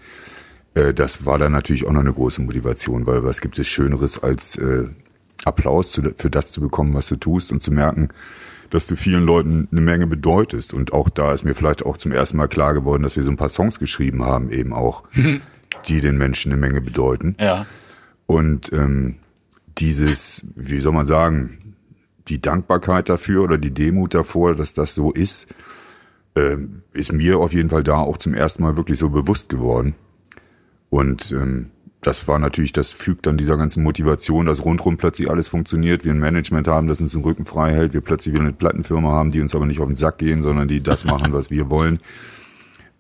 [0.75, 4.23] äh, das war dann natürlich auch noch eine große Motivation, weil was gibt es Schöneres
[4.23, 4.85] als äh,
[5.45, 8.11] Applaus zu, für das zu bekommen, was du tust und zu merken,
[8.71, 10.75] dass du vielen Leuten eine Menge bedeutest.
[10.75, 13.31] Und auch da ist mir vielleicht auch zum ersten Mal klar geworden, dass wir so
[13.31, 15.05] ein paar Songs geschrieben haben, eben auch,
[15.87, 17.37] die den Menschen eine Menge bedeuten.
[17.41, 17.67] Ja.
[18.27, 19.17] Und ähm,
[19.79, 21.59] dieses, wie soll man sagen,
[22.29, 25.47] die Dankbarkeit dafür oder die Demut davor, dass das so ist,
[26.35, 29.95] ähm, ist mir auf jeden Fall da auch zum ersten Mal wirklich so bewusst geworden.
[30.91, 35.49] Und ähm, das war natürlich, das fügt dann dieser ganzen Motivation, dass rundrum plötzlich alles
[35.49, 38.53] funktioniert, wir ein Management haben, das uns den Rücken frei hält, wir plötzlich wieder eine
[38.53, 41.51] Plattenfirma haben, die uns aber nicht auf den Sack gehen, sondern die das machen, was
[41.51, 41.99] wir wollen.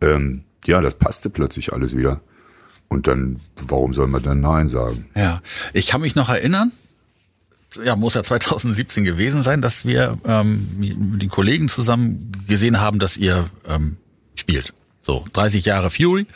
[0.00, 2.20] Ähm, ja, das passte plötzlich alles wieder.
[2.88, 5.06] Und dann, warum soll man dann Nein sagen?
[5.14, 6.72] Ja, ich kann mich noch erinnern,
[7.84, 12.98] ja, muss ja 2017 gewesen sein, dass wir ähm, mit den Kollegen zusammen gesehen haben,
[12.98, 13.96] dass ihr ähm,
[14.34, 14.72] spielt.
[15.02, 16.26] So, 30 Jahre Fury.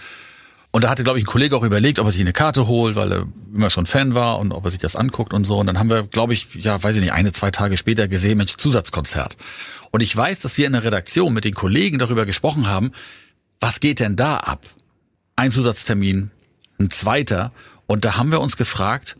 [0.72, 2.94] Und da hatte, glaube ich, ein Kollege auch überlegt, ob er sich eine Karte holt,
[2.94, 5.58] weil er immer schon Fan war und ob er sich das anguckt und so.
[5.58, 8.38] Und dann haben wir, glaube ich, ja, weiß ich nicht, eine, zwei Tage später gesehen,
[8.38, 9.36] Mensch, Zusatzkonzert.
[9.90, 12.92] Und ich weiß, dass wir in der Redaktion mit den Kollegen darüber gesprochen haben,
[13.58, 14.64] was geht denn da ab?
[15.34, 16.30] Ein Zusatztermin,
[16.80, 17.52] ein zweiter.
[17.86, 19.16] Und da haben wir uns gefragt,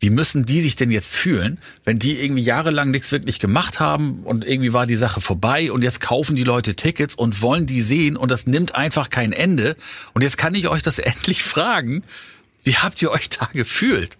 [0.00, 4.24] wie müssen die sich denn jetzt fühlen, wenn die irgendwie jahrelang nichts wirklich gemacht haben
[4.24, 7.80] und irgendwie war die Sache vorbei und jetzt kaufen die Leute Tickets und wollen die
[7.80, 9.76] sehen und das nimmt einfach kein Ende.
[10.12, 12.02] Und jetzt kann ich euch das endlich fragen,
[12.64, 14.18] wie habt ihr euch da gefühlt?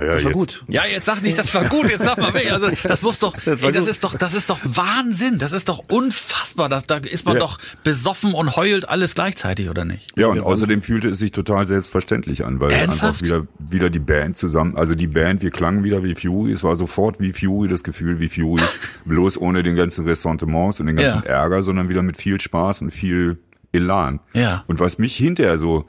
[0.00, 0.64] Naja, Das war jetzt, gut.
[0.68, 2.50] Ja, jetzt sag nicht, das war gut, jetzt sag mal weg.
[2.50, 3.90] Also, das muss doch, Das war ey, das gut.
[3.92, 5.38] ist doch, das ist doch Wahnsinn.
[5.38, 6.68] Das ist doch unfassbar.
[6.68, 7.40] Das, da ist man Ja.
[7.40, 10.10] doch besoffen und heult alles gleichzeitig, oder nicht?
[10.16, 13.02] Ja, und außerdem fühlte es sich total selbstverständlich an, weil Ernsthaft?
[13.02, 16.62] einfach wieder, wieder die Band zusammen, also die Band, wir klangen wieder wie Fury, es
[16.64, 18.62] war sofort wie Fury, das Gefühl wie Fury,
[19.04, 21.30] bloß ohne den ganzen Ressentiments und den ganzen Ja.
[21.42, 23.38] Ärger, sondern wieder mit viel Spaß und viel
[23.72, 24.20] Elan.
[24.32, 24.64] Ja.
[24.66, 25.88] Und was mich hinterher so,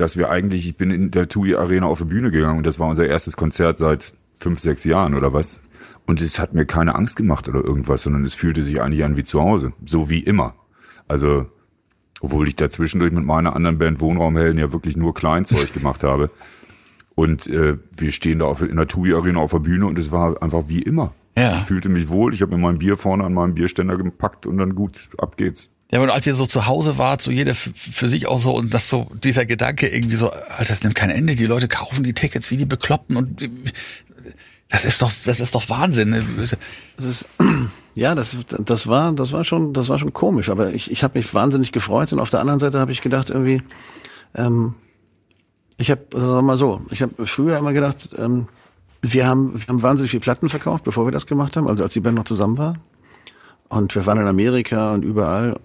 [0.00, 2.78] dass wir eigentlich, ich bin in der TUI Arena auf die Bühne gegangen und das
[2.78, 5.60] war unser erstes Konzert seit fünf, sechs Jahren oder was.
[6.06, 9.16] Und es hat mir keine Angst gemacht oder irgendwas, sondern es fühlte sich eigentlich an
[9.16, 9.72] wie zu Hause.
[9.84, 10.54] So wie immer.
[11.06, 11.46] Also,
[12.20, 16.30] obwohl ich da zwischendurch mit meiner anderen Band Wohnraumhelden ja wirklich nur Kleinzeug gemacht habe.
[17.14, 20.12] Und äh, wir stehen da auf, in der TUI Arena auf der Bühne und es
[20.12, 21.12] war einfach wie immer.
[21.36, 21.56] Ja.
[21.56, 24.58] Ich fühlte mich wohl, ich habe mir mein Bier vorne an meinem Bierständer gepackt und
[24.58, 25.70] dann gut, ab geht's.
[25.90, 28.74] Ja, aber als ihr so zu Hause wart, so jeder für, sich auch so und
[28.74, 32.12] das so, dieser Gedanke irgendwie so, Alter, das nimmt kein Ende, die Leute kaufen die
[32.12, 33.42] Tickets wie die Bekloppten und
[34.68, 36.12] das ist doch, das ist doch Wahnsinn.
[36.96, 37.28] Das ist,
[37.94, 41.18] ja, das, das war, das war schon, das war schon komisch, aber ich, ich habe
[41.18, 43.62] mich wahnsinnig gefreut und auf der anderen Seite habe ich gedacht irgendwie,
[44.34, 44.74] ähm,
[45.78, 48.48] ich habe, also wir mal so, ich habe früher immer gedacht, ähm,
[49.00, 51.94] wir haben, wir haben wahnsinnig viel Platten verkauft, bevor wir das gemacht haben, also als
[51.94, 52.74] die Band noch zusammen war.
[53.68, 55.56] Und wir waren in Amerika und überall.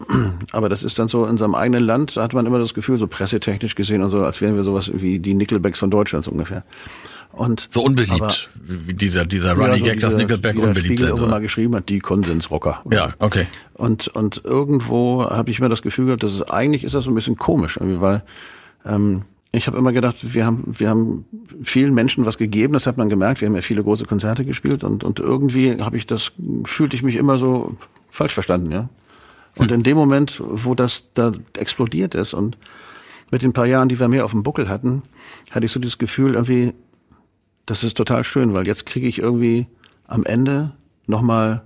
[0.52, 2.98] Aber das ist dann so in unserem eigenen Land, da hat man immer das Gefühl,
[2.98, 6.32] so pressetechnisch gesehen und so, als wären wir sowas wie die Nickelbacks von Deutschland so
[6.32, 6.64] ungefähr.
[7.32, 8.34] Und, so unbeliebt, aber,
[8.86, 11.30] wie dieser, dieser Running ja, so Gag, dass Nickelback unbeliebt Spiegel sind.
[11.30, 12.84] mal geschrieben hat, die Konsensrocker.
[12.92, 13.48] Ja, okay.
[13.74, 17.12] Und, und irgendwo habe ich mir das Gefühl gehabt, dass es eigentlich ist das so
[17.12, 18.24] ein bisschen komisch, irgendwie, weil
[18.86, 19.24] ähm,
[19.56, 21.26] ich habe immer gedacht, wir haben, wir haben
[21.62, 24.84] vielen Menschen was gegeben, das hat man gemerkt, wir haben ja viele große Konzerte gespielt
[24.84, 26.32] und, und irgendwie habe ich das,
[26.66, 27.78] fühlte ich mich immer so
[28.10, 28.90] falsch verstanden, ja.
[29.56, 32.58] Und in dem Moment, wo das da explodiert ist und
[33.30, 35.04] mit den paar Jahren, die wir mehr auf dem Buckel hatten,
[35.52, 36.74] hatte ich so dieses Gefühl irgendwie,
[37.68, 39.68] das ist total schön, weil jetzt kriege ich irgendwie
[40.08, 40.72] am Ende
[41.06, 41.62] nochmal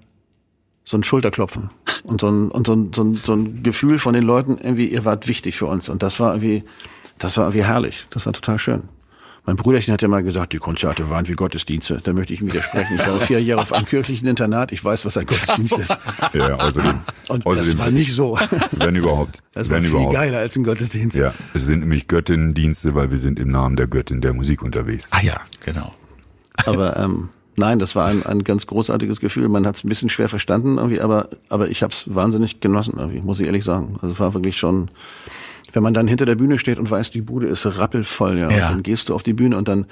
[0.83, 1.69] so ein Schulterklopfen
[2.03, 4.87] und so ein, und so ein, so ein, so ein Gefühl von den Leuten, irgendwie,
[4.87, 5.87] ihr wart wichtig für uns.
[5.87, 6.63] Und das war irgendwie,
[7.17, 8.07] das war irgendwie herrlich.
[8.09, 8.83] Das war total schön.
[9.47, 12.01] Mein Brüderchen hat ja mal gesagt, die Konzerte waren wie Gottesdienste.
[12.03, 12.95] Da möchte ich ihm widersprechen.
[12.95, 14.73] Ich war vier Jahre auf einem kirchlichen Internat.
[14.73, 15.97] Ich weiß, was ein Gottesdienst ist.
[16.33, 16.99] Ja, außerdem.
[17.29, 18.37] Und außerdem, das war nicht so.
[18.73, 19.41] Wenn überhaupt.
[19.53, 20.13] Das war wenn viel überhaupt.
[20.13, 21.15] geiler als ein Gottesdienst.
[21.15, 25.07] Ja, es sind nämlich Göttinnendienste, weil wir sind im Namen der Göttin der Musik unterwegs.
[25.11, 25.93] Ah ja, genau.
[26.65, 29.47] Aber ähm, nein, das war ein, ein ganz großartiges Gefühl.
[29.47, 32.95] Man hat es ein bisschen schwer verstanden irgendwie, aber aber ich habe es wahnsinnig genossen
[32.97, 33.97] irgendwie, muss ich ehrlich sagen.
[34.01, 34.89] Also es war wirklich schon
[35.73, 38.67] wenn man dann hinter der Bühne steht und weiß, die Bude ist rappelvoll, ja, Ja.
[38.67, 39.85] Und dann gehst du auf die Bühne und dann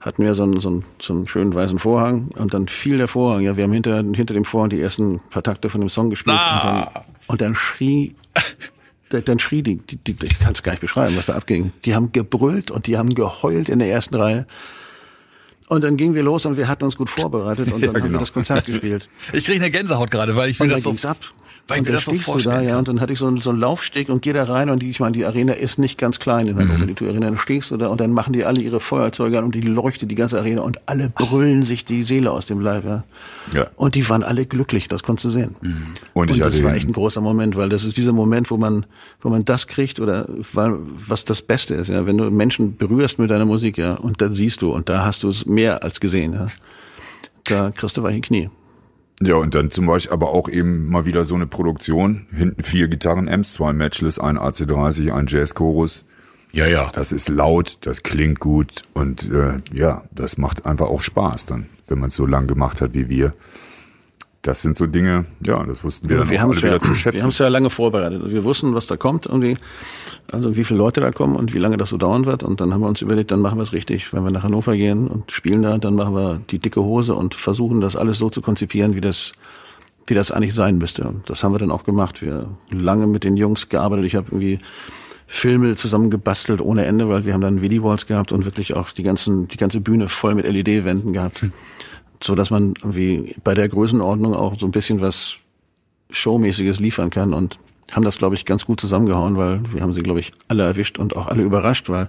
[0.00, 3.08] hatten wir so einen, so, einen, so einen schönen weißen Vorhang und dann fiel der
[3.08, 6.10] Vorhang, ja, wir haben hinter, hinter dem Vorhang die ersten paar Takte von dem Song
[6.10, 6.56] gespielt Ah.
[6.56, 8.14] und, dann, und dann schrie,
[9.08, 11.72] dann schrie die, die, die ich kann es gar nicht beschreiben, was da abging.
[11.84, 14.46] Die haben gebrüllt und die haben geheult in der ersten Reihe.
[15.68, 17.94] Und dann gingen wir los und wir hatten uns gut vorbereitet und dann Ja, haben
[17.94, 18.18] wir genau.
[18.20, 19.08] das Konzert gespielt.
[19.32, 21.16] Ich kriege eine Gänsehaut gerade, weil ich will Und das so, ab.
[21.68, 23.18] Weil ich und mir dann das so du da, vorstellen ja, und dann hatte ich
[23.18, 25.52] so einen, so einen Laufsteg und gehe da rein und die, ich meine, die Arena
[25.52, 27.26] ist nicht ganz klein in Hannover, die Arena.
[27.26, 30.10] Dann stehst du da und dann machen die alle ihre Feuerzeuge an und die leuchtet
[30.10, 33.04] die ganze Arena und alle brüllen sich die Seele aus dem Leib, ja.
[33.52, 33.66] Ja.
[33.76, 35.56] Und die waren alle glücklich, das konntest du sehen.
[36.14, 38.50] Und ich Und hatte das war echt ein großer Moment, weil das ist dieser Moment,
[38.50, 38.86] wo man,
[39.20, 43.18] wo man das kriegt oder weil, was das Beste ist, ja, wenn du Menschen berührst
[43.18, 46.00] mit deiner Musik, ja, und da siehst du und da hast du es mehr als
[46.00, 46.46] gesehen, ja.
[47.44, 48.50] Da kriegst du weiche Knie.
[49.24, 52.26] Ja, und dann zum Beispiel aber auch eben mal wieder so eine Produktion.
[52.34, 56.04] Hinten vier Gitarren-Amps, zwei Matchless, ein AC30, ein Jazz-Chorus.
[56.52, 56.90] Ja, ja.
[56.92, 61.66] Das ist laut, das klingt gut und äh, ja, das macht einfach auch Spaß dann,
[61.86, 63.32] wenn man es so lang gemacht hat wie wir.
[64.42, 66.88] Das sind so Dinge, ja, das wussten wir dann wir alle es ja, wieder zu
[66.88, 67.22] wir schätzen.
[67.22, 68.22] haben es ja lange vorbereitet.
[68.26, 69.56] Wir wussten, was da kommt irgendwie,
[70.30, 72.42] also wie viele Leute da kommen und wie lange das so dauern wird.
[72.42, 74.12] Und dann haben wir uns überlegt, dann machen wir es richtig.
[74.12, 77.34] Wenn wir nach Hannover gehen und spielen da, dann machen wir die dicke Hose und
[77.34, 79.32] versuchen das alles so zu konzipieren, wie das,
[80.06, 81.04] wie das eigentlich sein müsste.
[81.04, 82.22] Und das haben wir dann auch gemacht.
[82.22, 84.06] Wir lange mit den Jungs gearbeitet.
[84.06, 84.58] Ich habe irgendwie
[85.26, 89.48] Filme zusammengebastelt ohne Ende, weil wir haben dann Video-Walls gehabt und wirklich auch die ganzen,
[89.48, 91.46] die ganze Bühne voll mit LED-Wänden gehabt.
[92.22, 95.36] So dass man irgendwie bei der Größenordnung auch so ein bisschen was
[96.10, 97.58] Showmäßiges liefern kann und
[97.92, 100.98] haben das, glaube ich, ganz gut zusammengehauen, weil wir haben sie, glaube ich, alle erwischt
[100.98, 102.08] und auch alle überrascht, weil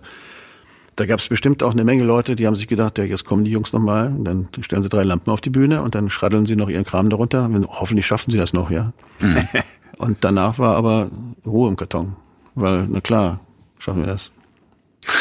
[0.95, 3.43] da gab es bestimmt auch eine Menge Leute, die haben sich gedacht, ja, jetzt kommen
[3.43, 6.55] die Jungs nochmal, dann stellen sie drei Lampen auf die Bühne und dann schraddeln sie
[6.55, 7.49] noch ihren Kram darunter.
[7.67, 8.93] Hoffentlich schaffen sie das noch, ja.
[9.97, 11.09] und danach war aber
[11.45, 12.15] Ruhe im Karton,
[12.55, 13.39] weil, na klar,
[13.79, 14.31] schaffen wir das.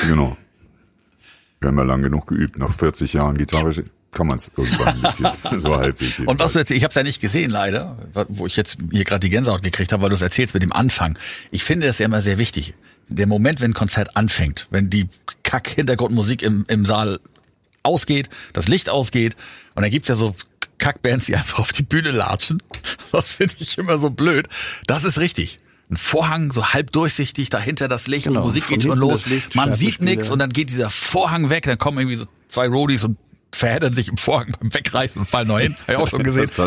[0.06, 0.36] Genau.
[1.60, 2.58] Wir haben ja lang genug geübt.
[2.58, 3.72] Nach 40 Jahren Gitarre
[4.12, 5.28] kann man es irgendwann ein bisschen,
[5.60, 6.20] so halbwegs.
[6.20, 7.96] Und was du jetzt, ich habe es ja nicht gesehen leider,
[8.28, 10.72] wo ich jetzt hier gerade die Gänsehaut gekriegt habe, weil du es erzählst mit dem
[10.72, 11.18] Anfang.
[11.50, 12.74] Ich finde es ja immer sehr wichtig.
[13.08, 15.08] Der Moment, wenn ein Konzert anfängt, wenn die
[15.42, 17.20] Kack-Hintergrundmusik im, im Saal
[17.82, 19.34] ausgeht, das Licht ausgeht
[19.74, 20.36] und dann gibt's ja so
[20.78, 22.62] Kackbands, die einfach auf die Bühne latschen.
[23.12, 24.48] Das finde ich immer so blöd.
[24.86, 25.58] Das ist richtig.
[25.90, 29.20] Ein Vorhang, so halb durchsichtig, dahinter das Licht, Genau, die Musik von geht schon los.
[29.20, 32.24] das Licht, Man sieht nichts und dann geht dieser Vorhang weg, dann kommen irgendwie so
[32.48, 33.18] zwei Roadies und
[33.54, 35.74] verheddern sich im Vorhang beim Wegreißen und fallen noch hin.
[35.82, 36.46] Hab ich auch schon gesehen.
[36.48, 36.66] So,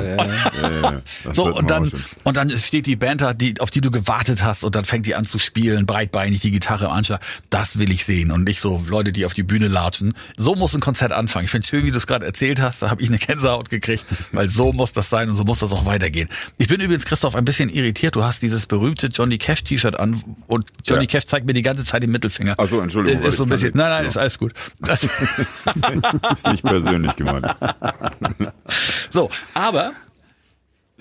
[0.00, 2.04] ja, so und dann auch schon.
[2.24, 5.06] und dann steht die Band da, die, auf die du gewartet hast und dann fängt
[5.06, 7.20] die an zu spielen, breitbeinig die Gitarre im Anschlag.
[7.50, 10.14] Das will ich sehen und nicht so Leute, die auf die Bühne latschen.
[10.36, 11.44] So muss ein Konzert anfangen.
[11.44, 12.82] Ich finde schön, wie du es gerade erzählt hast.
[12.82, 15.72] Da habe ich eine Gänsehaut gekriegt, weil so muss das sein und so muss das
[15.72, 16.28] auch weitergehen.
[16.58, 18.16] Ich bin übrigens Christoph ein bisschen irritiert.
[18.16, 21.08] Du hast dieses berühmte Johnny Cash T-Shirt an und Johnny Ja.
[21.08, 22.54] Cash zeigt mir die ganze Zeit den Mittelfinger.
[22.58, 23.72] Ach so, Entschuldigung, Ist, ist so ein bisschen.
[23.74, 24.08] Nein, nein, ja.
[24.08, 24.52] ist alles gut.
[24.80, 25.02] Das,
[26.34, 27.46] Ist nicht persönlich gemeint.
[29.10, 29.92] So, aber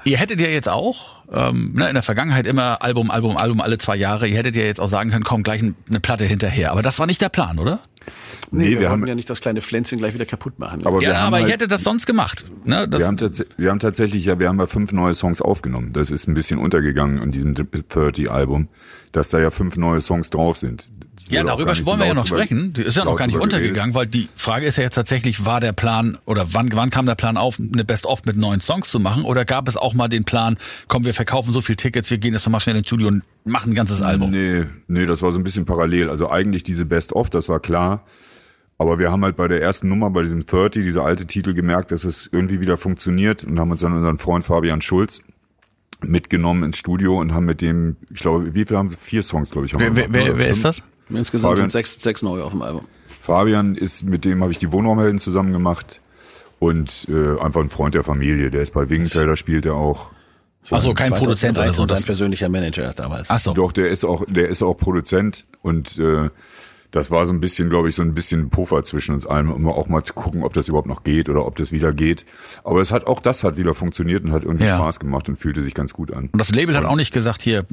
[0.03, 3.77] Ihr hättet ja jetzt auch ähm, ne, in der Vergangenheit immer Album, Album, Album alle
[3.77, 4.27] zwei Jahre.
[4.27, 6.71] Ihr hättet ja jetzt auch sagen können, komm, gleich eine Platte hinterher.
[6.71, 7.79] Aber das war nicht der Plan, oder?
[8.49, 10.85] Nee, Nee, wir, wir wollten haben- ja nicht das kleine Pflänzchen gleich wieder kaputt machen.
[10.87, 12.47] Aber wir ja, haben aber halt- ich hätte das sonst gemacht.
[12.65, 12.87] Ne?
[12.89, 13.17] Das, Wir haben,
[13.57, 15.93] wir haben tatsächlich, ja, wir haben ja fünf neue Songs aufgenommen.
[15.93, 18.69] Das ist ein bisschen untergegangen in diesem 30-Album,
[19.11, 20.89] dass da ja fünf neue Songs drauf sind.
[21.29, 22.73] Ja, darüber wollen wir ja noch sprechen.
[22.73, 25.59] Die ist ja noch gar nicht untergegangen, weil die Frage ist ja jetzt tatsächlich, war
[25.59, 28.99] der Plan oder wann, wann kam der Plan auf, eine Best-of mit neuen Songs zu
[28.99, 29.23] machen?
[29.23, 30.57] Oder gab es auch mal den Plan,
[30.87, 33.23] komm, wir verkaufen so viel Tickets, wir gehen jetzt noch mal schnell ins Studio und
[33.45, 34.31] machen ein ganzes Album?
[34.31, 36.09] Nee, nee, das war so ein bisschen parallel.
[36.09, 38.03] Also eigentlich diese Best-of, das war klar.
[38.77, 41.91] Aber wir haben halt bei der ersten Nummer, bei diesem 30, dieser alte Titel gemerkt,
[41.91, 45.21] dass es irgendwie wieder funktioniert und haben uns dann unseren Freund Fabian Schulz
[46.03, 48.97] mitgenommen ins Studio und haben mit dem, ich glaube, wie viel haben wir?
[48.97, 49.73] Vier Songs, glaube ich.
[49.73, 50.83] Haben Wer, wir wer, gemacht, wer, ist das?
[51.15, 52.85] Insgesamt Fabian- sind sechs, sechs neue auf dem Album.
[53.19, 56.01] Fabian ist, mit dem habe ich die Wohnraumhelden zusammen gemacht
[56.59, 58.49] und äh, einfach ein Freund der Familie.
[58.51, 60.07] Der ist bei Wingenfelder, spielt er auch.
[60.69, 61.85] Achso, kein Produzent oder so.
[61.85, 63.29] 2013 Das, Sein persönlicher Manager damals.
[63.31, 63.53] ach so.
[63.53, 66.29] Doch, der ist auch, der ist auch Produzent und äh,
[66.91, 69.67] das war so ein bisschen, glaube ich, so ein bisschen Puffer zwischen uns allen, um
[69.69, 72.25] auch mal zu gucken, ob das überhaupt noch geht oder ob das wieder geht.
[72.65, 74.75] Aber es hat auch das hat wieder funktioniert und hat irgendwie Ja.
[74.77, 76.29] Spaß gemacht und fühlte sich ganz gut an.
[76.31, 77.65] Und das Label hat auch nicht gesagt, hier,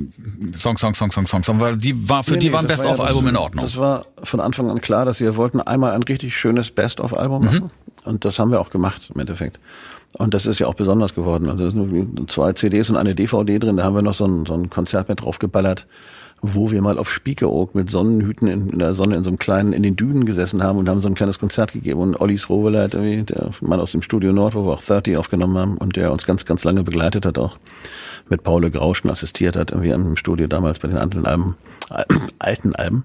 [0.57, 2.69] Song, Song, Song, Song, Song, Song, weil die war, für Nee, die nee, war ein
[2.69, 3.65] das ja Best-of-Album das- in Ordnung.
[3.65, 7.71] Das war von Anfang an klar, dass wir wollten einmal ein richtig schönes Best-of-Album machen.
[8.05, 9.59] Und das haben wir auch gemacht im Endeffekt.
[10.15, 11.51] Und das ist ja auch besonders geworden.
[11.51, 13.77] Also es sind nur zwei CDs und eine DVD drin.
[13.77, 15.87] Da haben wir noch so ein, so ein Konzert mit draufgeballert,
[16.41, 19.73] wo wir mal auf Spiekeroog mit Sonnenhüten in, in der Sonne in so einem kleinen,
[19.73, 22.01] in den Dünen gesessen haben und haben so ein kleines Konzert gegeben.
[22.01, 25.59] Und Ollis Roveleit, irgendwie, der Mann aus dem Studio Nord, wo wir auch 30 aufgenommen
[25.59, 27.59] haben und der uns ganz, ganz lange begleitet hat auch
[28.29, 31.57] mit Paul Grauschen assistiert hat, irgendwie im Studio damals bei den anderen Alben,
[32.39, 33.05] alten Alben,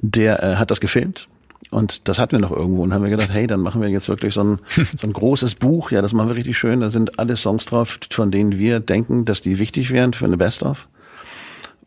[0.00, 1.28] der äh, hat das gefilmt.
[1.70, 4.08] Und das hatten wir noch irgendwo und haben wir gedacht, hey, dann machen wir jetzt
[4.08, 4.58] wirklich so ein,
[4.98, 5.90] so ein großes Buch.
[5.90, 6.80] Ja, das machen wir richtig schön.
[6.80, 10.36] Da sind alle Songs drauf, von denen wir denken, dass die wichtig wären für eine
[10.36, 10.88] Best-of.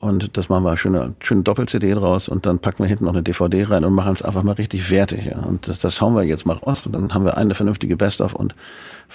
[0.06, 3.24] Und das machen wir schöne, schöne Doppel-CD draus und dann packen wir hinten noch eine
[3.24, 5.26] DVD rein und machen es einfach mal richtig wertig.
[5.26, 5.40] Ja.
[5.40, 8.36] Und das, das hauen wir jetzt mal raus und dann haben wir eine vernünftige Best-of.
[8.36, 8.54] Und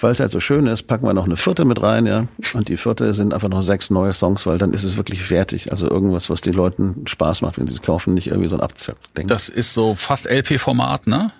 [0.01, 2.27] weil es halt so schön ist, packen wir noch eine vierte mit rein, ja.
[2.53, 5.71] Und die vierte sind einfach noch sechs neue Songs, weil dann ist es wirklich fertig.
[5.71, 8.61] Also irgendwas, was den Leuten Spaß macht, wenn sie es kaufen, nicht irgendwie so ein
[8.61, 9.27] Abzack-Ding.
[9.27, 11.31] Das ist so fast LP-Format, ne?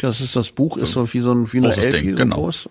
[0.00, 2.36] Das ist das Buch ist so wie so ein wie eine großes Ding, so genau.
[2.36, 2.68] groß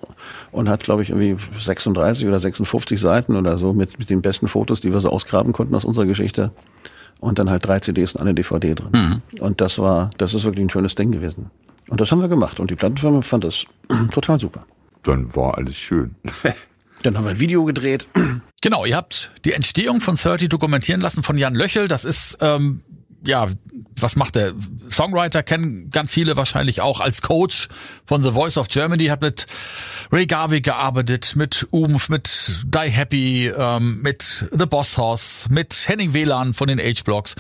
[0.52, 4.48] und hat glaube ich irgendwie 36 oder 56 Seiten oder so mit mit den besten
[4.48, 6.52] Fotos, die wir so ausgraben konnten aus unserer Geschichte
[7.20, 8.90] und dann halt drei CDs und eine DVD drin.
[8.92, 9.40] Mhm.
[9.40, 11.52] Und das war das ist wirklich ein schönes Ding gewesen.
[11.88, 13.66] Und das haben wir gemacht und die Plattenfirma fand das
[14.12, 14.66] total super.
[15.04, 16.16] Dann war alles schön.
[17.04, 18.08] Dann haben wir ein Video gedreht.
[18.62, 21.88] Genau, ihr habt die Entstehung von 30 dokumentieren lassen von Jan Löchel.
[21.88, 22.82] Das ist, ähm,
[23.26, 23.48] ja,
[24.00, 24.54] was macht der?
[24.90, 27.70] Songwriter kennen ganz viele wahrscheinlich auch als Coach
[28.06, 29.48] von The Voice of Germany, hat mit
[30.12, 36.14] Ray Garvey gearbeitet, mit Umf, mit Die Happy, ähm, mit The Boss Hoss, mit Henning
[36.14, 37.36] WLAN von den H-Blocks.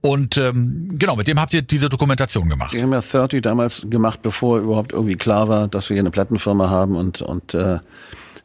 [0.00, 2.72] Und ähm, genau, mit dem habt ihr diese Dokumentation gemacht.
[2.72, 6.10] Wir haben ja 30 damals gemacht, bevor überhaupt irgendwie klar war, dass wir hier eine
[6.10, 7.78] Plattenfirma haben und, und äh,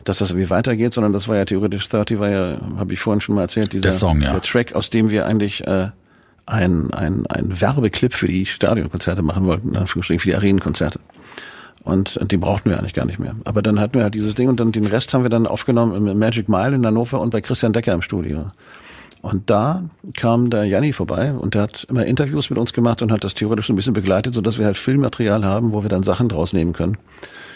[0.04, 3.22] dass das irgendwie weitergeht, sondern das war ja theoretisch 30 war ja, habe ich vorhin
[3.22, 4.32] schon mal erzählt, dieser Der Song, ja.
[4.32, 5.90] der Track, aus dem wir eigentlich äh,
[6.52, 11.00] ein, ein, ein Werbeclip für die Stadionkonzerte machen wollten, in Anführungsstrichen für die Arenenkonzerte.
[11.84, 13.36] Und die brauchten wir eigentlich gar nicht mehr.
[13.44, 15.96] Aber dann hatten wir halt dieses Ding und dann den Rest haben wir dann aufgenommen
[16.08, 18.52] im Magic Mile in Hannover und bei Christian Decker im Studio.
[19.22, 19.84] Und da
[20.18, 23.36] kam der Janni vorbei und der hat immer Interviews mit uns gemacht und hat das
[23.36, 26.74] theoretisch ein bisschen begleitet, sodass wir halt Filmmaterial haben, wo wir dann Sachen draus nehmen
[26.74, 26.98] können.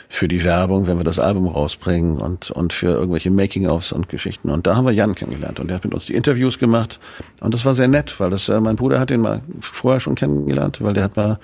[0.07, 4.51] Für die Werbung, wenn wir das Album rausbringen und, und für irgendwelche Making-ofs und Geschichten.
[4.51, 6.99] Und da haben wir Jan kennengelernt und der hat mit uns die Interviews gemacht.
[7.41, 10.13] Und das war sehr nett, weil das, äh, mein Bruder hat den mal vorher schon
[10.13, 11.39] kennengelernt, weil der hat mal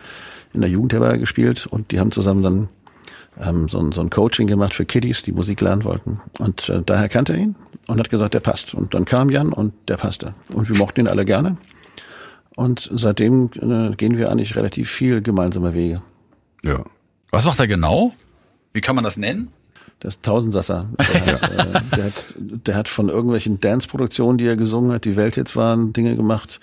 [0.54, 2.70] in der Jugendherberge gespielt und die haben zusammen dann
[3.39, 6.20] ähm, so, ein, so ein Coaching gemacht für Kiddies, die Musik lernen wollten.
[6.39, 7.56] Und äh, daher kannte er ihn
[7.88, 8.74] und hat gesagt, der passt.
[8.74, 10.34] Und dann kam Jan und der passte.
[10.54, 11.58] Und wir mochten ihn alle gerne.
[12.56, 16.02] Und seitdem äh, gehen wir eigentlich relativ viel gemeinsame Wege.
[16.63, 16.84] Ja.
[17.32, 18.12] Was macht er genau?
[18.74, 19.50] Wie kann man das nennen?
[20.00, 20.89] Das ist Tausendsasser.
[21.00, 25.15] Der hat, äh, der, hat, der hat von irgendwelchen Dance-Produktionen, die er gesungen hat, die
[25.15, 26.60] Welt jetzt waren, Dinge gemacht,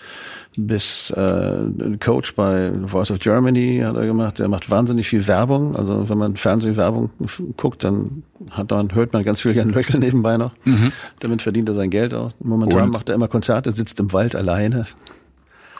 [0.59, 1.65] bis äh,
[2.01, 4.39] Coach bei Voice of Germany hat er gemacht.
[4.39, 5.77] Der macht wahnsinnig viel Werbung.
[5.77, 7.11] Also wenn man Fernsehwerbung
[7.57, 10.53] guckt, dann hat man, hört man ganz viel Jan Löchel nebenbei noch.
[11.21, 12.33] Damit verdient er sein Geld auch.
[12.41, 12.91] Momentan Und?
[12.93, 14.87] macht er immer Konzerte, sitzt im Wald alleine.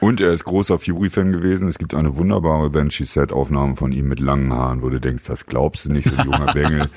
[0.01, 1.67] Und er ist großer Fury-Fan gewesen.
[1.67, 5.25] Es gibt eine wunderbare Then She Said-Aufnahme von ihm mit langen Haaren, wo du denkst,
[5.25, 6.89] das glaubst du nicht, so ein junger Bengel.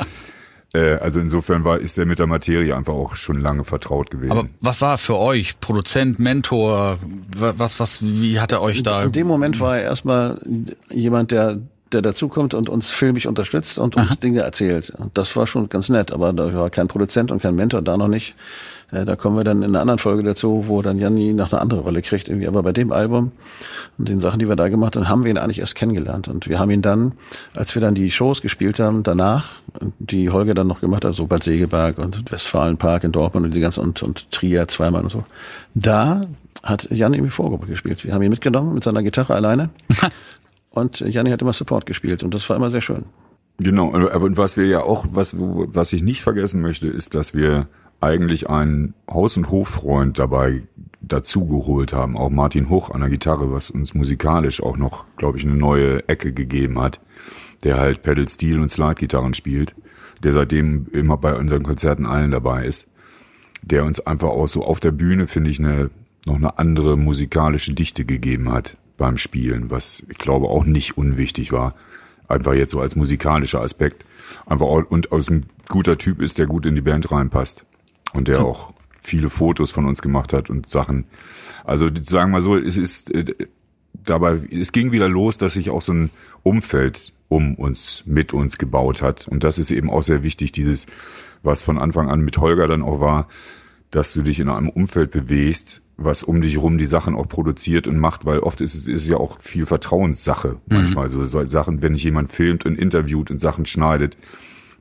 [0.73, 4.31] Äh, also insofern war, ist er mit der Materie einfach auch schon lange vertraut gewesen.
[4.31, 6.97] Aber was war für euch Produzent, Mentor?
[7.37, 9.03] wa- Was, was, wie hat er euch da?
[9.03, 10.39] In dem Moment war er erstmal
[10.89, 11.57] jemand, der
[11.91, 14.91] der dazukommt und uns filmisch unterstützt und uns Dinge erzählt.
[14.97, 17.97] Und das war schon ganz nett, aber da war kein Produzent und kein Mentor, da
[17.97, 18.33] noch nicht.
[18.91, 21.61] Äh, da kommen wir dann in einer anderen Folge dazu, wo dann Janni noch eine
[21.61, 22.47] andere Rolle kriegt irgendwie.
[22.47, 23.31] Aber bei dem Album
[23.97, 26.27] und den Sachen, die wir da gemacht haben, haben wir ihn eigentlich erst kennengelernt.
[26.27, 27.13] Und wir haben ihn dann,
[27.55, 29.51] als wir dann die Shows gespielt haben, danach,
[29.99, 33.61] die Holger dann noch gemacht hat, so Bad Segeberg und Westfalenpark in Dortmund und die
[33.61, 35.23] ganzen und, und Trier zweimal und so.
[35.73, 36.21] Da
[36.63, 38.03] hat Jan irgendwie Vorgruppe gespielt.
[38.03, 39.69] Wir haben ihn mitgenommen mit seiner Gitarre alleine.
[40.69, 43.05] und Janni hat immer Support gespielt und das war immer sehr schön.
[43.57, 47.35] Genau, aber und was wir ja auch, was, was ich nicht vergessen möchte, ist, dass
[47.35, 47.67] wir
[48.01, 50.63] eigentlich einen Haus- und Hoffreund dabei
[51.01, 55.45] dazugeholt haben, auch Martin Hoch an der Gitarre, was uns musikalisch auch noch, glaube ich,
[55.45, 56.99] eine neue Ecke gegeben hat,
[57.63, 59.75] der halt Pedal Steel und Slide-Gitarren spielt,
[60.23, 62.87] der seitdem immer bei unseren Konzerten allen dabei ist,
[63.61, 65.89] der uns einfach auch so auf der Bühne, finde ich, eine,
[66.25, 71.51] noch eine andere musikalische Dichte gegeben hat beim Spielen, was ich glaube auch nicht unwichtig
[71.51, 71.75] war.
[72.27, 74.05] Einfach jetzt so als musikalischer Aspekt.
[74.45, 77.65] Einfach auch, und aus ein guter Typ ist, der gut in die Band reinpasst
[78.13, 81.05] und der auch viele Fotos von uns gemacht hat und Sachen.
[81.63, 83.25] Also sagen wir mal so, es ist äh,
[83.93, 86.09] dabei, es ging wieder los, dass sich auch so ein
[86.43, 89.27] Umfeld um uns, mit uns gebaut hat.
[89.27, 90.85] Und das ist eben auch sehr wichtig, dieses,
[91.43, 93.27] was von Anfang an mit Holger dann auch war,
[93.89, 97.87] dass du dich in einem Umfeld bewegst, was um dich rum die Sachen auch produziert
[97.87, 100.57] und macht, weil oft ist es ist ja auch viel Vertrauenssache.
[100.65, 104.17] Manchmal so, so Sachen, wenn dich jemand filmt und interviewt und Sachen schneidet,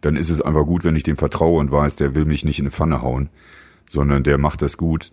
[0.01, 2.59] dann ist es einfach gut, wenn ich dem vertraue und weiß, der will mich nicht
[2.59, 3.29] in eine Pfanne hauen,
[3.87, 5.11] sondern der macht das gut.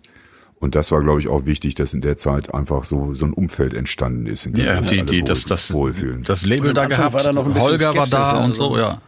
[0.60, 3.32] Und das war, glaube ich, auch wichtig, dass in der Zeit einfach so so ein
[3.32, 6.24] Umfeld entstanden ist, in dem Ja, sich die, alle die, wohl- das, das, wohlfühlen.
[6.24, 8.56] das Label da gehabt, war da noch ein bisschen Holger war Skepsis, da ja, und
[8.56, 9.00] so, ja.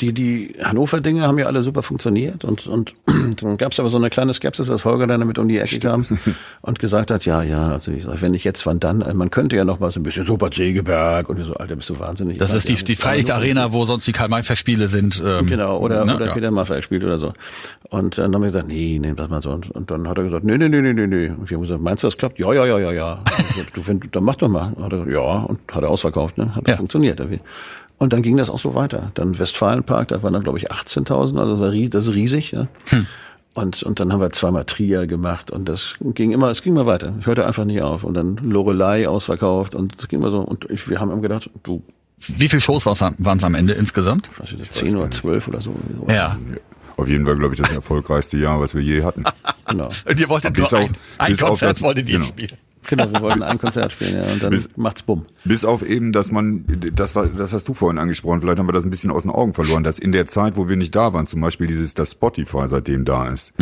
[0.00, 2.94] Die, die Hannover-Dinge haben ja alle super funktioniert und, und
[3.42, 5.78] dann gab es aber so eine kleine Skepsis, als Holger dann damit um die Ecke
[5.78, 6.06] kam
[6.62, 9.30] und gesagt hat, ja, ja, also ich sag, wenn ich jetzt wann dann, äh, man
[9.30, 11.98] könnte ja noch mal so ein bisschen Super Segeberg und wir so, Alter, bist du
[11.98, 12.38] wahnsinnig.
[12.38, 15.22] Das ist die, die Freilichtarena, wo sonst die Karl-May-Festspiele sind.
[15.24, 16.16] Ähm, Genau, oder, ne?
[16.16, 16.32] oder ja.
[16.32, 17.34] Peter Maffay spielt oder so.
[17.90, 19.50] Und dann haben wir gesagt, nee, nee, das mal so.
[19.50, 21.28] Und, und dann hat er gesagt, nee, nee, nee, nee, nee, nee.
[21.28, 22.38] Und wir haben gesagt, meinst du, das klappt?
[22.38, 23.12] Ja, ja, ja, ja, ja.
[23.36, 24.68] Und gesagt, du, wenn, dann mach doch mal.
[24.80, 26.54] Hat er, gesagt, ja, und hat er ausverkauft, ne?
[26.54, 26.76] Hat Ja.
[26.76, 27.20] funktioniert.
[28.00, 29.12] Und dann ging das auch so weiter.
[29.14, 32.50] Dann Westfalenpark, da waren dann, glaube ich, 18.000, also das, war ries- das ist riesig,
[32.50, 32.66] ja.
[33.54, 36.86] Und, und dann haben wir zweimal Trier gemacht und das ging immer, es ging mal
[36.86, 37.12] weiter.
[37.20, 38.02] Ich hörte einfach nicht auf.
[38.04, 40.38] Und dann Lorelei ausverkauft und es ging immer so.
[40.40, 41.82] Und ich, wir haben immer gedacht, du,
[42.26, 44.30] Wie viele Shows waren es am Ende insgesamt?
[44.38, 45.74] was ist das, 10 oder 12 oder so.
[45.98, 46.14] sowas.
[46.14, 46.38] Ja.
[46.96, 49.24] Auf jeden Fall, glaube ich, das erfolgreichste Jahr, was wir je hatten.
[49.68, 49.88] Genau.
[50.08, 52.26] Und ihr wolltet Bis nur auf- ein, ein auf Konzert das- wolltet ihr genau.
[52.28, 52.50] spielen.
[52.88, 55.26] Genau, wir wollten ein Konzert spielen, ja, und dann Bis- macht's bumm.
[55.44, 56.64] Bis auf eben, dass man,
[56.94, 59.30] das war, das hast du vorhin angesprochen, vielleicht haben wir das ein bisschen aus den
[59.30, 62.12] Augen verloren, dass in der Zeit, wo wir nicht da waren, zum Beispiel dieses, dass
[62.12, 63.52] Spotify seitdem da ist,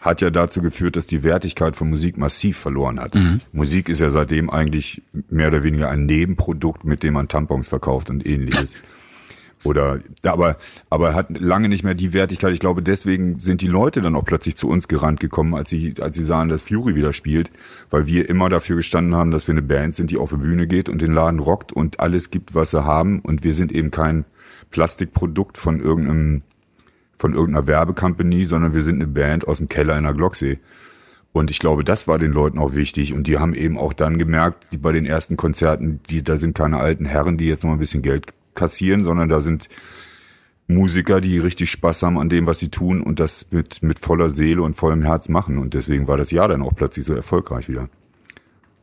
[0.00, 3.16] hat ja dazu geführt, dass die Wertigkeit von Musik massiv verloren hat.
[3.52, 8.10] Musik ist ja seitdem eigentlich mehr oder weniger ein Nebenprodukt, mit dem man Tampons verkauft
[8.10, 8.76] und ähnliches.
[9.64, 10.56] Oder, aber,
[10.88, 12.52] aber hat lange nicht mehr die Wertigkeit.
[12.52, 15.94] Ich glaube, deswegen sind die Leute dann auch plötzlich zu uns gerannt gekommen, als sie,
[16.00, 17.50] als sie sahen, dass Fury wieder spielt,
[17.90, 20.66] weil wir immer dafür gestanden haben, dass wir eine Band sind, die auf die Bühne
[20.68, 23.20] geht und den Laden rockt und alles gibt, was sie haben.
[23.20, 24.24] Und wir sind eben kein
[24.70, 26.42] Plastikprodukt von irgendeinem,
[27.16, 30.60] von irgendeiner Werbecompany, sondern wir sind eine Band aus dem Keller in der Glocksee.
[31.32, 33.12] Und ich glaube, das war den Leuten auch wichtig.
[33.12, 36.56] Und die haben eben auch dann gemerkt, die bei den ersten Konzerten, die, da sind
[36.56, 38.26] keine alten Herren, die jetzt noch ein bisschen Geld
[38.58, 39.68] kassieren, sondern da sind
[40.66, 44.28] Musiker, die richtig Spaß haben an dem, was sie tun und das mit, mit voller
[44.28, 45.56] Seele und vollem Herz machen.
[45.56, 47.88] Und deswegen war das Jahr dann auch plötzlich so erfolgreich wieder.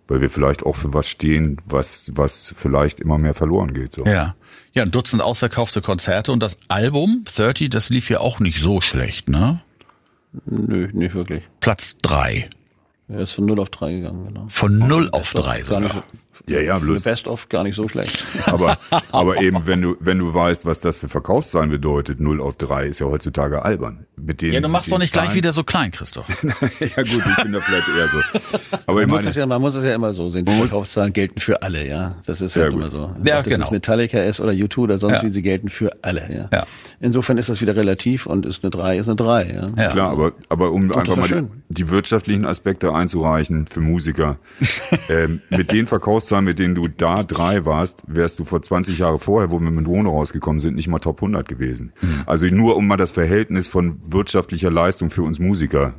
[0.07, 3.93] Weil wir vielleicht auch für was stehen, was, was vielleicht immer mehr verloren geht.
[3.93, 4.03] So.
[4.05, 4.35] Ja.
[4.73, 8.81] Ja, ein Dutzend ausverkaufte Konzerte und das Album 30, das lief ja auch nicht so
[8.81, 9.61] schlecht, ne?
[10.45, 11.43] Nö, nicht wirklich.
[11.61, 12.49] Platz drei
[13.07, 14.45] Er ist von 0 auf 3 gegangen, genau.
[14.49, 16.03] Von 0 auf 3 Gar nicht sogar.
[16.11, 18.25] so, Ja, ja, für bloß- Best-of gar nicht so schlecht.
[18.45, 18.77] Aber,
[19.11, 22.85] aber eben, wenn du, wenn du weißt, was das für Verkaufszahlen bedeutet, 0 auf 3
[22.87, 24.05] ist ja heutzutage albern.
[24.17, 26.25] Mit denen, Ja, du machst doch nicht gleich Zahlen- wieder so klein, Christoph.
[26.43, 26.53] ja
[27.03, 28.17] gut, ich bin da vielleicht eher so.
[28.87, 30.45] Aber ich Man muss, meine, es ja, man muss es ja immer so sehen.
[30.45, 32.15] Die Verkaufszahlen gelten für alle, ja.
[32.25, 32.81] Das ist Sehr halt gut.
[32.81, 32.97] immer so.
[32.97, 33.57] Ja, Ob das genau.
[33.65, 35.23] jetzt Metallica ist oder U2 oder sonst Ja.
[35.23, 36.49] wie, sie gelten für alle, ja.
[36.53, 36.65] Ja.
[36.99, 39.43] Insofern ist das wieder relativ und ist eine 3, ist eine 3,
[39.77, 39.83] ja.
[39.83, 39.89] Ja.
[39.89, 44.37] Klar, aber, aber um das einfach mal die, die wirtschaftlichen Aspekte einzureichen für Musiker.
[45.09, 49.19] ähm, mit den Verkaufszahlen, mit denen du da drei warst, wärst du vor 20 Jahre
[49.19, 51.93] vorher, wo wir mit Mono rausgekommen sind, nicht mal Top 100 gewesen.
[52.01, 52.23] Mhm.
[52.25, 55.95] Also nur um mal das Verhältnis von wirtschaftlicher Leistung für uns Musiker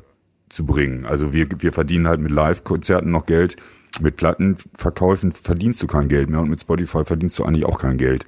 [0.48, 1.06] zu bringen.
[1.06, 3.56] Also wir, wir verdienen halt mit Live-Konzerten noch Geld.
[4.00, 7.96] Mit Plattenverkäufen verdienst du kein Geld mehr und mit Spotify verdienst du eigentlich auch kein
[7.96, 8.26] Geld.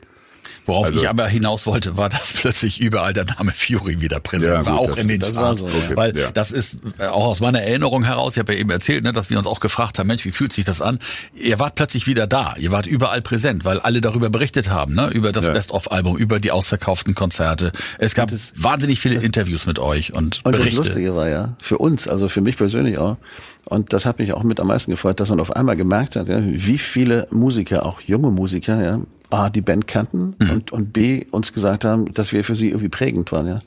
[0.69, 4.53] Worauf Also- ich aber hinaus wollte, war, dass plötzlich überall der Name Fury wieder präsent
[4.55, 5.21] Ja, war, gut, auch das in den.
[5.21, 5.61] Das Charts.
[5.63, 5.97] so, ja.
[5.97, 6.31] Weil Okay, ja.
[6.31, 9.31] das ist äh, auch aus meiner Erinnerung heraus, ich habe ja eben erzählt, ne, dass
[9.31, 10.99] wir uns auch gefragt haben, Mensch, wie fühlt sich das an?
[11.35, 15.09] Ihr wart plötzlich wieder da, ihr wart überall präsent, weil alle darüber berichtet haben, ne,
[15.09, 15.53] über das Ja.
[15.53, 17.73] Best-of-Album, über die ausverkauften Konzerte.
[17.99, 20.77] Es gab wahnsinnig viele Interviews mit euch und, Und das Berichte.
[20.83, 23.17] Lustige war ja, für uns, also für mich persönlich auch,
[23.65, 26.29] und das hat mich auch mit am meisten gefreut, dass man auf einmal gemerkt hat,
[26.29, 29.01] ja, wie viele Musiker, auch junge Musiker, ja,
[29.31, 30.51] A, die Band kannten Mhm.
[30.51, 33.59] und, und B, uns gesagt haben, dass wir für sie irgendwie prägend waren, ja.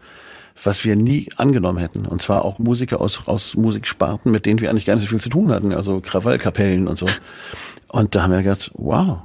[0.64, 2.06] Was wir nie angenommen hätten.
[2.06, 5.22] Und zwar auch Musiker aus, aus Musiksparten, mit denen wir eigentlich gar nicht so viel
[5.22, 7.06] zu tun hatten, also Krawallkapellen und so.
[7.88, 9.20] Und da haben wir gedacht, wow.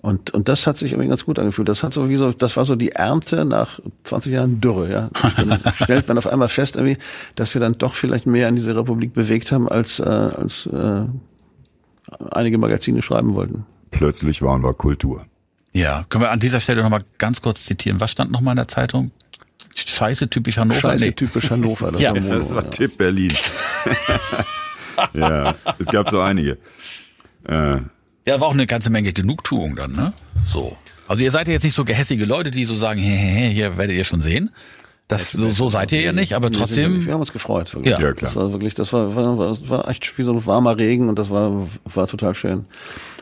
[0.00, 1.68] Und, und das hat sich irgendwie ganz gut angefühlt.
[1.68, 5.10] Das hat so wie so, das war so die Ernte nach 20 Jahren Dürre, ja.
[5.36, 6.98] Dann stellt man auf einmal fest irgendwie,
[7.36, 11.04] dass wir dann doch vielleicht mehr in diese Republik bewegt haben, als, äh, als äh,
[12.32, 13.64] einige Magazine schreiben wollten.
[13.92, 15.24] Plötzlich waren wir Kultur.
[15.72, 18.00] Ja, können wir an dieser Stelle nochmal ganz kurz zitieren.
[18.00, 19.10] Was stand nochmal in der Zeitung?
[19.74, 20.80] Scheiße, typisch Hannover?
[20.80, 21.12] Scheiße, Nee.
[21.12, 21.92] typisch Hannover.
[21.92, 22.68] Das Ja, war Mono, Das war ja.
[22.70, 23.32] Tipp Berlin.
[25.14, 26.58] ja, es gab so einige.
[27.48, 27.78] Äh,
[28.26, 30.12] Ja, war auch eine ganze Menge Genugtuung dann, ne?
[30.52, 30.76] So.
[31.08, 33.76] Also ihr seid ja jetzt nicht so gehässige Leute, die so sagen, hey, hey, hier
[33.78, 34.50] werdet ihr schon sehen.
[35.08, 37.74] Das, so, so seid ihr ja nicht, aber wir trotzdem, Wir haben uns gefreut.
[37.74, 37.92] Wirklich.
[37.92, 38.00] Ja.
[38.00, 38.30] Ja, klar.
[38.30, 41.18] Das war wirklich, das war, war, war, war echt wie so ein warmer Regen und
[41.18, 42.64] das war, war total schön.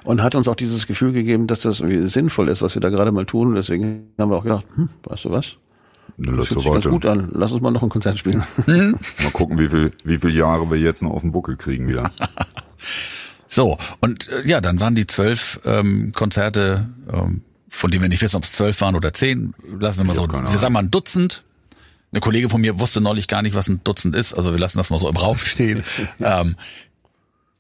[0.05, 2.89] Und hat uns auch dieses Gefühl gegeben, dass das irgendwie sinnvoll ist, was wir da
[2.89, 3.49] gerade mal tun.
[3.49, 5.59] Und deswegen haben wir auch gedacht, hm, weißt du was?
[6.21, 7.29] nun Das lass fühlt sich ganz gut an.
[7.33, 8.45] Lass uns mal noch ein Konzert spielen.
[8.67, 12.11] Mal gucken, wie viel, wie viele Jahre wir jetzt noch auf den Buckel kriegen wieder.
[13.49, 13.79] so.
[14.01, 18.37] Und äh, ja, dann waren die zwölf ähm, Konzerte, ähm, von denen wir nicht wissen,
[18.37, 19.55] ob es zwölf waren oder zehn.
[19.79, 21.43] Lassen wir mal Ich so, wir sagen mal ein Dutzend.
[22.13, 24.79] Eine Kollegin von mir wusste neulich gar nicht, was ein Dutzend ist, also wir lassen
[24.79, 25.85] das mal so im Raum stehen.
[26.21, 26.57] ähm,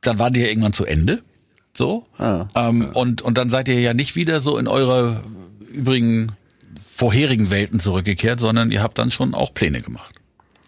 [0.00, 1.22] dann waren die ja irgendwann zu Ende.
[1.72, 2.06] So.
[2.18, 2.46] Ah.
[2.54, 5.22] ähm, und, und dann seid ihr ja nicht wieder so in eure
[5.72, 6.32] übrigen
[6.82, 10.20] vorherigen Welten zurückgekehrt, sondern ihr habt dann schon auch Pläne gemacht.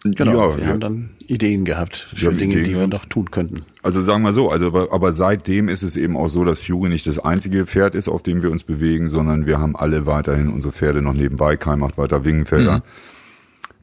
[0.04, 0.50] Genau.
[0.50, 0.70] Ja, wir ja.
[0.70, 3.64] haben dann Ideen gehabt für haben Dinge, Ideen die wir noch tun könnten.
[3.82, 6.88] Also sagen wir so, also aber, aber seitdem ist es eben auch so, dass Fury
[6.88, 10.48] nicht das einzige Pferd ist, auf dem wir uns bewegen, sondern wir haben alle weiterhin
[10.48, 11.56] unsere Pferde noch nebenbei.
[11.56, 12.82] Kai macht weiter Wingenfelder,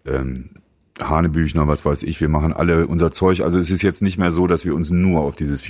[0.05, 0.49] ähm,
[1.01, 2.19] Hanebüchner, was weiß ich.
[2.19, 3.41] Wir machen alle unser Zeug.
[3.41, 5.61] Also es ist jetzt nicht mehr so, dass wir uns nur auf dieses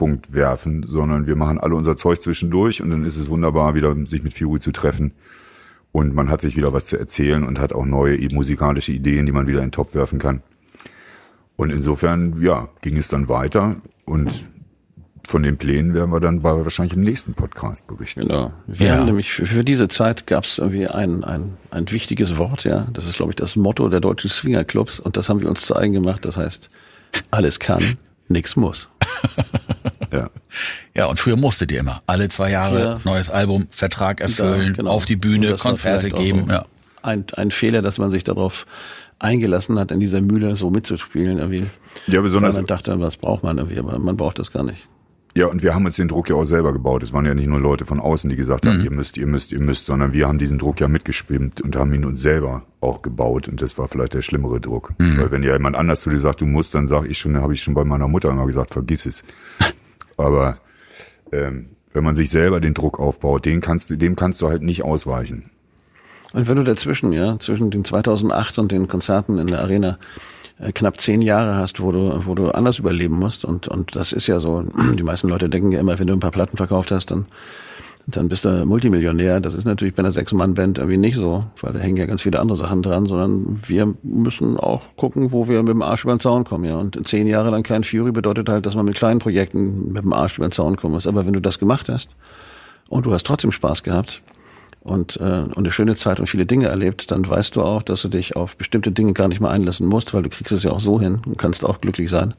[0.00, 3.94] Fury-Punkt werfen, sondern wir machen alle unser Zeug zwischendurch und dann ist es wunderbar, wieder
[4.06, 5.12] sich mit Fury zu treffen.
[5.92, 9.32] Und man hat sich wieder was zu erzählen und hat auch neue musikalische Ideen, die
[9.32, 10.42] man wieder in den Topf werfen kann.
[11.56, 13.76] Und insofern, ja, ging es dann weiter
[14.06, 14.46] und
[15.26, 18.20] von den Plänen werden wir dann wahrscheinlich im nächsten Podcast berichten.
[18.22, 18.52] Genau.
[18.66, 18.96] Wir Ja.
[18.96, 22.86] haben nämlich für, für diese Zeit gab es irgendwie ein, ein, ein wichtiges Wort, ja.
[22.94, 25.76] Das ist, glaube ich, das Motto der deutschen Swingerclubs und das haben wir uns zu
[25.76, 26.24] eigen gemacht.
[26.24, 26.70] Das heißt,
[27.30, 27.82] alles kann,
[28.28, 28.88] nix muss.
[30.12, 30.30] Ja.
[30.96, 32.02] Ja, und früher musstet ihr immer.
[32.06, 33.00] Alle zwei Jahre Ja.
[33.04, 34.90] neues Album, Vertrag erfüllen, Ja, genau.
[34.90, 36.46] auf die Bühne, Konzerte geben.
[36.50, 36.64] Ja.
[37.02, 38.66] Ein, ein Fehler, dass man sich darauf
[39.18, 41.38] eingelassen hat, in dieser Mühle so mitzuspielen.
[41.38, 41.66] Irgendwie.
[42.06, 44.88] Ja, Weil besonders, man dachte, was braucht man irgendwie, aber man braucht das gar nicht.
[45.34, 47.02] ja, und wir haben uns den Druck ja auch selber gebaut.
[47.02, 49.52] Es waren ja nicht nur Leute von außen, die gesagt haben, ihr müsst, ihr müsst,
[49.52, 53.00] ihr müsst, sondern wir haben diesen Druck ja mitgeschwimmt und haben ihn uns selber auch
[53.02, 53.46] gebaut.
[53.48, 54.92] Und das war vielleicht der schlimmere Druck.
[54.98, 57.52] Weil wenn ja jemand anders zu dir sagt, du musst, dann sag ich schon, habe
[57.54, 59.22] ich schon bei meiner Mutter immer gesagt, vergiss es.
[60.20, 60.58] Aber
[61.32, 64.62] ähm, wenn man sich selber den Druck aufbaut, den kannst du, dem kannst du halt
[64.62, 65.50] nicht ausweichen.
[66.32, 69.98] Und wenn du dazwischen, ja, zwischen den 2008 und den Konzerten in der Arena
[70.60, 74.12] äh, knapp zehn Jahre hast, wo du, wo du anders überleben musst und, und das
[74.12, 74.62] ist ja so,
[74.94, 77.26] die meisten Leute denken ja immer, wenn du ein paar Platten verkauft hast, dann,
[78.16, 79.40] dann bist du Multimillionär.
[79.40, 82.38] Das ist natürlich bei einer Sechs-Mann-Band irgendwie nicht so, weil da hängen ja ganz viele
[82.38, 86.20] andere Sachen dran, sondern wir müssen auch gucken, wo wir mit dem Arsch über den
[86.20, 86.76] Zaun kommen, ja.
[86.76, 90.12] Und zehn Jahre lang kein Fury bedeutet halt, dass man mit kleinen Projekten mit dem
[90.12, 91.06] Arsch über den Zaun kommen muss.
[91.06, 92.08] Aber wenn du das gemacht hast
[92.88, 94.22] und du hast trotzdem Spaß gehabt,
[94.82, 98.02] und, äh, und eine schöne Zeit und viele Dinge erlebt, dann weißt du auch, dass
[98.02, 100.72] du dich auf bestimmte Dinge gar nicht mehr einlassen musst, weil du kriegst es ja
[100.72, 102.34] auch so hin und kannst auch glücklich sein.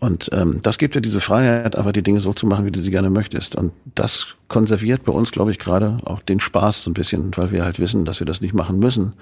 [0.00, 2.80] Und ähm, das gibt dir diese Freiheit, einfach die Dinge so zu machen, wie du
[2.80, 3.54] sie gerne möchtest.
[3.54, 7.50] Und das konserviert bei uns, glaube ich, gerade auch den Spaß so ein bisschen, weil
[7.50, 9.12] wir halt wissen, dass wir das nicht machen müssen.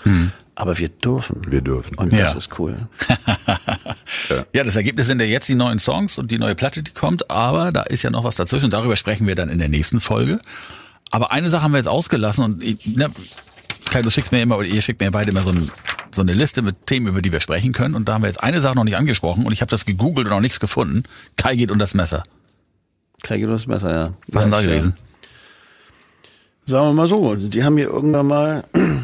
[0.55, 1.43] Aber wir dürfen.
[1.51, 1.97] Wir dürfen.
[1.99, 2.39] Und das Ja.
[2.39, 2.77] ist cool.
[4.53, 7.31] ja, das Ergebnis sind ja jetzt die neuen Songs und die neue Platte, die kommt,
[7.31, 8.71] aber da ist ja noch was dazwischen.
[8.71, 10.41] Darüber sprechen wir dann in der nächsten Folge.
[11.11, 13.11] Aber eine Sache haben wir jetzt ausgelassen und ich, ne,
[13.91, 15.71] Kai, du schickst mir immer, oder ihr schickt mir beide immer so, ein,
[16.13, 17.95] so eine Liste mit Themen, über die wir sprechen können.
[17.95, 20.27] Und da haben wir jetzt eine Sache noch nicht angesprochen und ich habe das gegoogelt
[20.27, 21.05] und auch nichts gefunden.
[21.37, 22.23] Kai geht und das Messer.
[23.23, 24.13] Kriege du das Messer, ja.
[24.29, 24.95] Was ist denn da gewesen?
[26.67, 28.65] Sagen wir mal so, die haben mir irgendwann mal,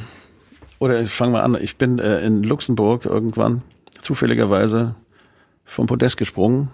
[0.79, 3.63] oder ich fange mal an, ich bin äh, in Luxemburg irgendwann
[4.01, 4.95] zufälligerweise
[5.65, 6.69] vom Podest gesprungen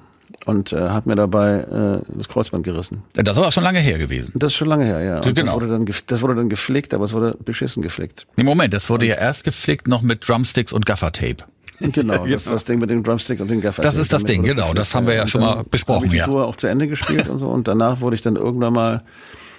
[0.46, 3.02] und äh, habe mir dabei äh, das Kreuzband gerissen.
[3.12, 4.32] Das war auch schon lange her gewesen.
[4.34, 5.16] Das ist schon lange her, ja.
[5.16, 5.52] Und Genau.
[5.52, 8.26] Das wurde, dann, das wurde dann geflickt, aber es wurde beschissen geflickt.
[8.36, 11.44] Im Moment, das wurde ja erst geflickt noch mit Drumsticks und Gaffertape.
[11.80, 13.82] Genau, das ist das Ding mit dem Drumstick und dem Gaffer.
[13.82, 14.74] Das ist das Ding, genau.
[14.74, 16.26] Das haben wir ja schon mal besprochen, Habe ich die ja.
[16.26, 19.02] Tour auch zu Ende gespielt und so und danach wurde ich dann irgendwann mal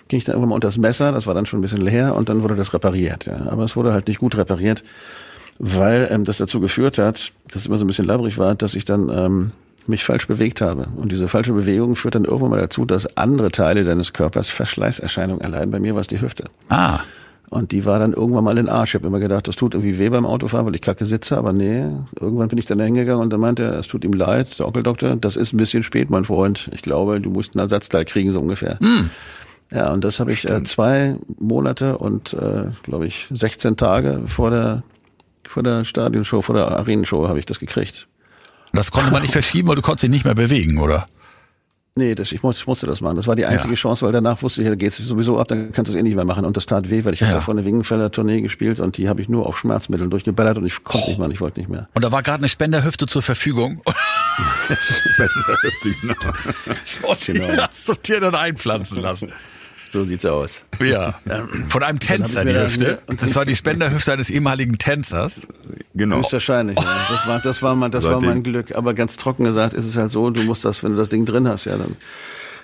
[0.07, 2.15] ging ich dann irgendwann mal unter das Messer, das war dann schon ein bisschen leer
[2.15, 3.25] und dann wurde das repariert.
[3.25, 3.47] Ja.
[3.49, 4.83] Aber es wurde halt nicht gut repariert,
[5.57, 8.75] weil ähm, das dazu geführt hat, dass es immer so ein bisschen labbrig war, dass
[8.75, 9.51] ich dann ähm,
[9.87, 10.87] mich falsch bewegt habe.
[10.95, 15.41] Und diese falsche Bewegung führt dann irgendwann mal dazu, dass andere Teile deines Körpers Verschleißerscheinungen
[15.41, 15.71] erleiden.
[15.71, 16.45] Bei mir war es die Hüfte.
[16.69, 16.99] Ah,
[17.49, 18.91] Und die war dann irgendwann mal in den Arsch.
[18.91, 21.51] Ich habe immer gedacht, das tut irgendwie weh beim Autofahren, weil ich kacke sitze, aber
[21.51, 21.83] nee.
[22.19, 24.67] Irgendwann bin ich dann da hingegangen und dann meinte er, es tut ihm leid, der
[24.67, 26.69] Onkeldoktor, das ist ein bisschen spät, mein Freund.
[26.73, 28.77] Ich glaube, du musst ein Ersatzteil kriegen, so ungefähr.
[29.73, 34.49] Ja, und das habe ich äh, zwei Monate und, äh, glaube ich, 16 Tage vor
[34.51, 34.83] der,
[35.47, 38.07] vor der Stadionshow, vor der Arenenshow habe ich das gekriegt.
[38.73, 41.05] Das konnte man nicht verschieben, weil du konntest dich nicht mehr bewegen, oder?
[41.93, 43.17] Nee, das, ich, muss, ich musste das machen.
[43.17, 43.77] Das war die einzige Ja.
[43.77, 46.03] Chance, weil danach wusste ich, da geht es sowieso ab, dann kannst du es eh
[46.03, 46.45] nicht mehr machen.
[46.45, 47.39] Und das tat weh, weil ich habe Ja.
[47.39, 51.09] davor eine Wingenfeller-Tournee gespielt und die habe ich nur auf Schmerzmitteln durchgeballert und ich konnte
[51.09, 51.89] nicht mehr, ich wollte nicht mehr.
[51.93, 53.81] Und da war gerade eine Spenderhüfte zur Verfügung.
[55.83, 56.15] genau.
[57.03, 59.33] Und die hast du dir dann einpflanzen lassen.
[59.91, 60.63] So sieht's aus.
[60.79, 61.15] Ja.
[61.69, 62.99] Von einem Tänzer, die Hüfte.
[63.19, 65.41] Das war die Spenderhüfte eines ehemaligen Tänzers.
[65.93, 66.17] genau.
[66.19, 67.05] Höchstwahrscheinlich, ja.
[67.09, 68.75] Das war, das war mein, das war mein Glück.
[68.75, 71.25] Aber ganz trocken gesagt ist es halt so, du musst das, wenn du das Ding
[71.25, 71.95] drin hast, ja, dann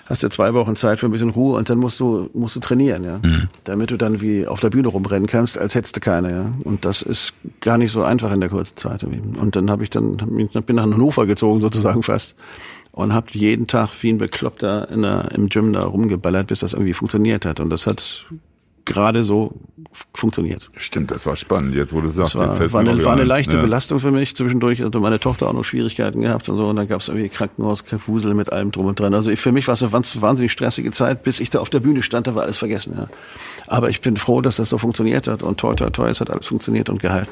[0.06, 2.60] hast du zwei Wochen Zeit für ein bisschen Ruhe und dann musst du, musst du
[2.60, 3.20] trainieren, ja.
[3.64, 6.52] Damit du dann wie auf der Bühne rumrennen kannst, als hättest du keine, ja.
[6.64, 9.04] Und das ist gar nicht so einfach in der kurzen Zeit.
[9.04, 12.34] Und dann habe ich dann, hab mich- bin nach Hannover gezogen sozusagen fast.
[12.92, 16.72] Und habe jeden Tag wie ein Bekloppter in der, im Gym da rumgeballert, bis das
[16.72, 17.60] irgendwie funktioniert hat.
[17.60, 18.26] Und das hat
[18.88, 19.52] gerade so
[20.14, 20.70] funktioniert.
[20.76, 21.74] Stimmt, das war spannend.
[21.74, 23.62] Jetzt, wo du sagst, Das jetzt war, fällt's war, eine, war eine leichte ja.
[23.62, 24.34] Belastung für mich.
[24.34, 26.66] Zwischendurch hatte meine Tochter auch noch Schwierigkeiten gehabt und so.
[26.66, 29.14] Und dann gab es irgendwie Krankenhaus, Wusel mit allem drum und dran.
[29.14, 31.80] Also ich, für mich war es eine wahnsinnig stressige Zeit, bis ich da auf der
[31.80, 32.94] Bühne stand, da war alles vergessen.
[32.96, 33.08] Ja.
[33.66, 35.42] Aber ich bin froh, dass das so funktioniert hat.
[35.42, 37.30] Und toi, toi, toi, es hat alles funktioniert und gehalten.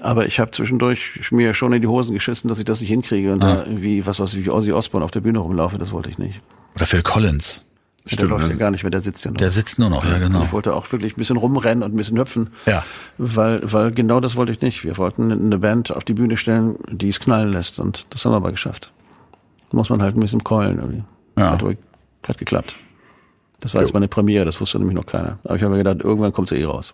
[0.00, 3.32] Aber ich habe zwischendurch mir schon in die Hosen geschissen, dass ich das nicht hinkriege
[3.32, 6.10] und da irgendwie, was weiß ich, wie Ozzy Osbourne auf der Bühne rumlaufe, das wollte
[6.10, 6.40] ich nicht.
[6.74, 7.64] Oder Phil Collins.
[8.04, 8.52] der läuft ne?
[8.52, 9.38] ja gar nicht mehr, der sitzt ja noch.
[9.38, 10.42] Der sitzt nur noch, ja genau.
[10.42, 12.50] Ich wollte auch wirklich ein bisschen rumrennen und ein bisschen hüpfen.
[12.66, 12.84] Ja.
[13.18, 14.84] Weil, weil genau das wollte ich nicht.
[14.84, 17.78] Wir wollten eine Band auf die Bühne stellen, die es knallen lässt.
[17.78, 18.92] Und das haben wir aber geschafft.
[19.72, 21.04] Muss man halt ein bisschen keulen irgendwie.
[21.36, 21.50] Ja.
[21.50, 21.62] Hat,
[22.28, 22.74] hat geklappt.
[23.60, 25.38] Das war jetzt meine Premiere, das wusste nämlich noch keiner.
[25.44, 26.92] Aber ich habe mir gedacht, irgendwann kommt sie eh raus.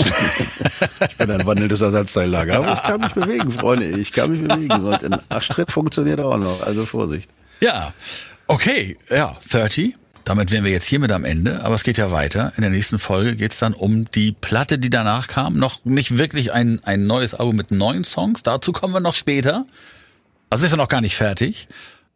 [1.08, 2.56] ich bin ein wandelndes Ersatzteillager.
[2.56, 3.86] Aber ich kann mich bewegen, Freunde.
[3.98, 4.84] Ich kann mich bewegen.
[4.84, 6.60] Und ein Arschtritt funktioniert auch noch.
[6.62, 7.30] Also Vorsicht.
[7.60, 7.94] Ja,
[8.46, 9.96] okay, ja, 30.
[10.24, 12.52] Damit wären wir jetzt hiermit am Ende, aber es geht ja weiter.
[12.56, 15.56] In der nächsten Folge geht's dann um die Platte, die danach kam.
[15.56, 18.42] Noch nicht wirklich ein, ein neues Album mit neuen Songs.
[18.42, 19.66] Dazu kommen wir noch später.
[20.48, 21.68] Also ist ja noch gar nicht fertig.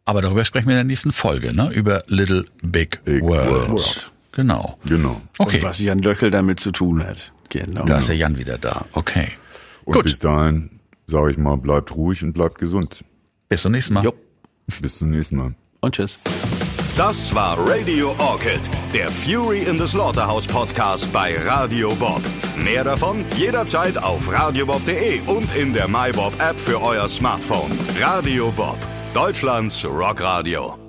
[0.09, 1.69] Aber darüber sprechen wir in der nächsten Folge, ne?
[1.71, 3.69] Über Little Big, Big World.
[3.69, 4.11] World.
[4.31, 4.75] Genau.
[4.87, 5.21] Genau.
[5.37, 5.57] Okay.
[5.57, 7.31] Und was Jan Löchel damit zu tun hat.
[7.49, 7.85] Genau.
[7.85, 8.85] Da ist der Jan wieder da.
[8.93, 9.27] Okay.
[9.85, 10.03] Und Gut.
[10.05, 13.05] bis dahin, sage ich mal, bleibt ruhig und bleibt gesund.
[13.49, 14.03] Bis zum nächsten Mal.
[14.03, 14.15] Jo.
[14.81, 15.53] Bis zum nächsten Mal.
[15.81, 16.17] Und tschüss.
[16.97, 18.61] Das war Radio Orchid,
[18.95, 22.21] der Fury in the Slaughterhouse Podcast bei Radio Bob.
[22.57, 27.71] Mehr davon jederzeit auf radiobob.de und in der MyBob App für euer Smartphone.
[28.01, 28.79] Radio Bob,
[29.13, 30.88] Deutschlands Rockradio.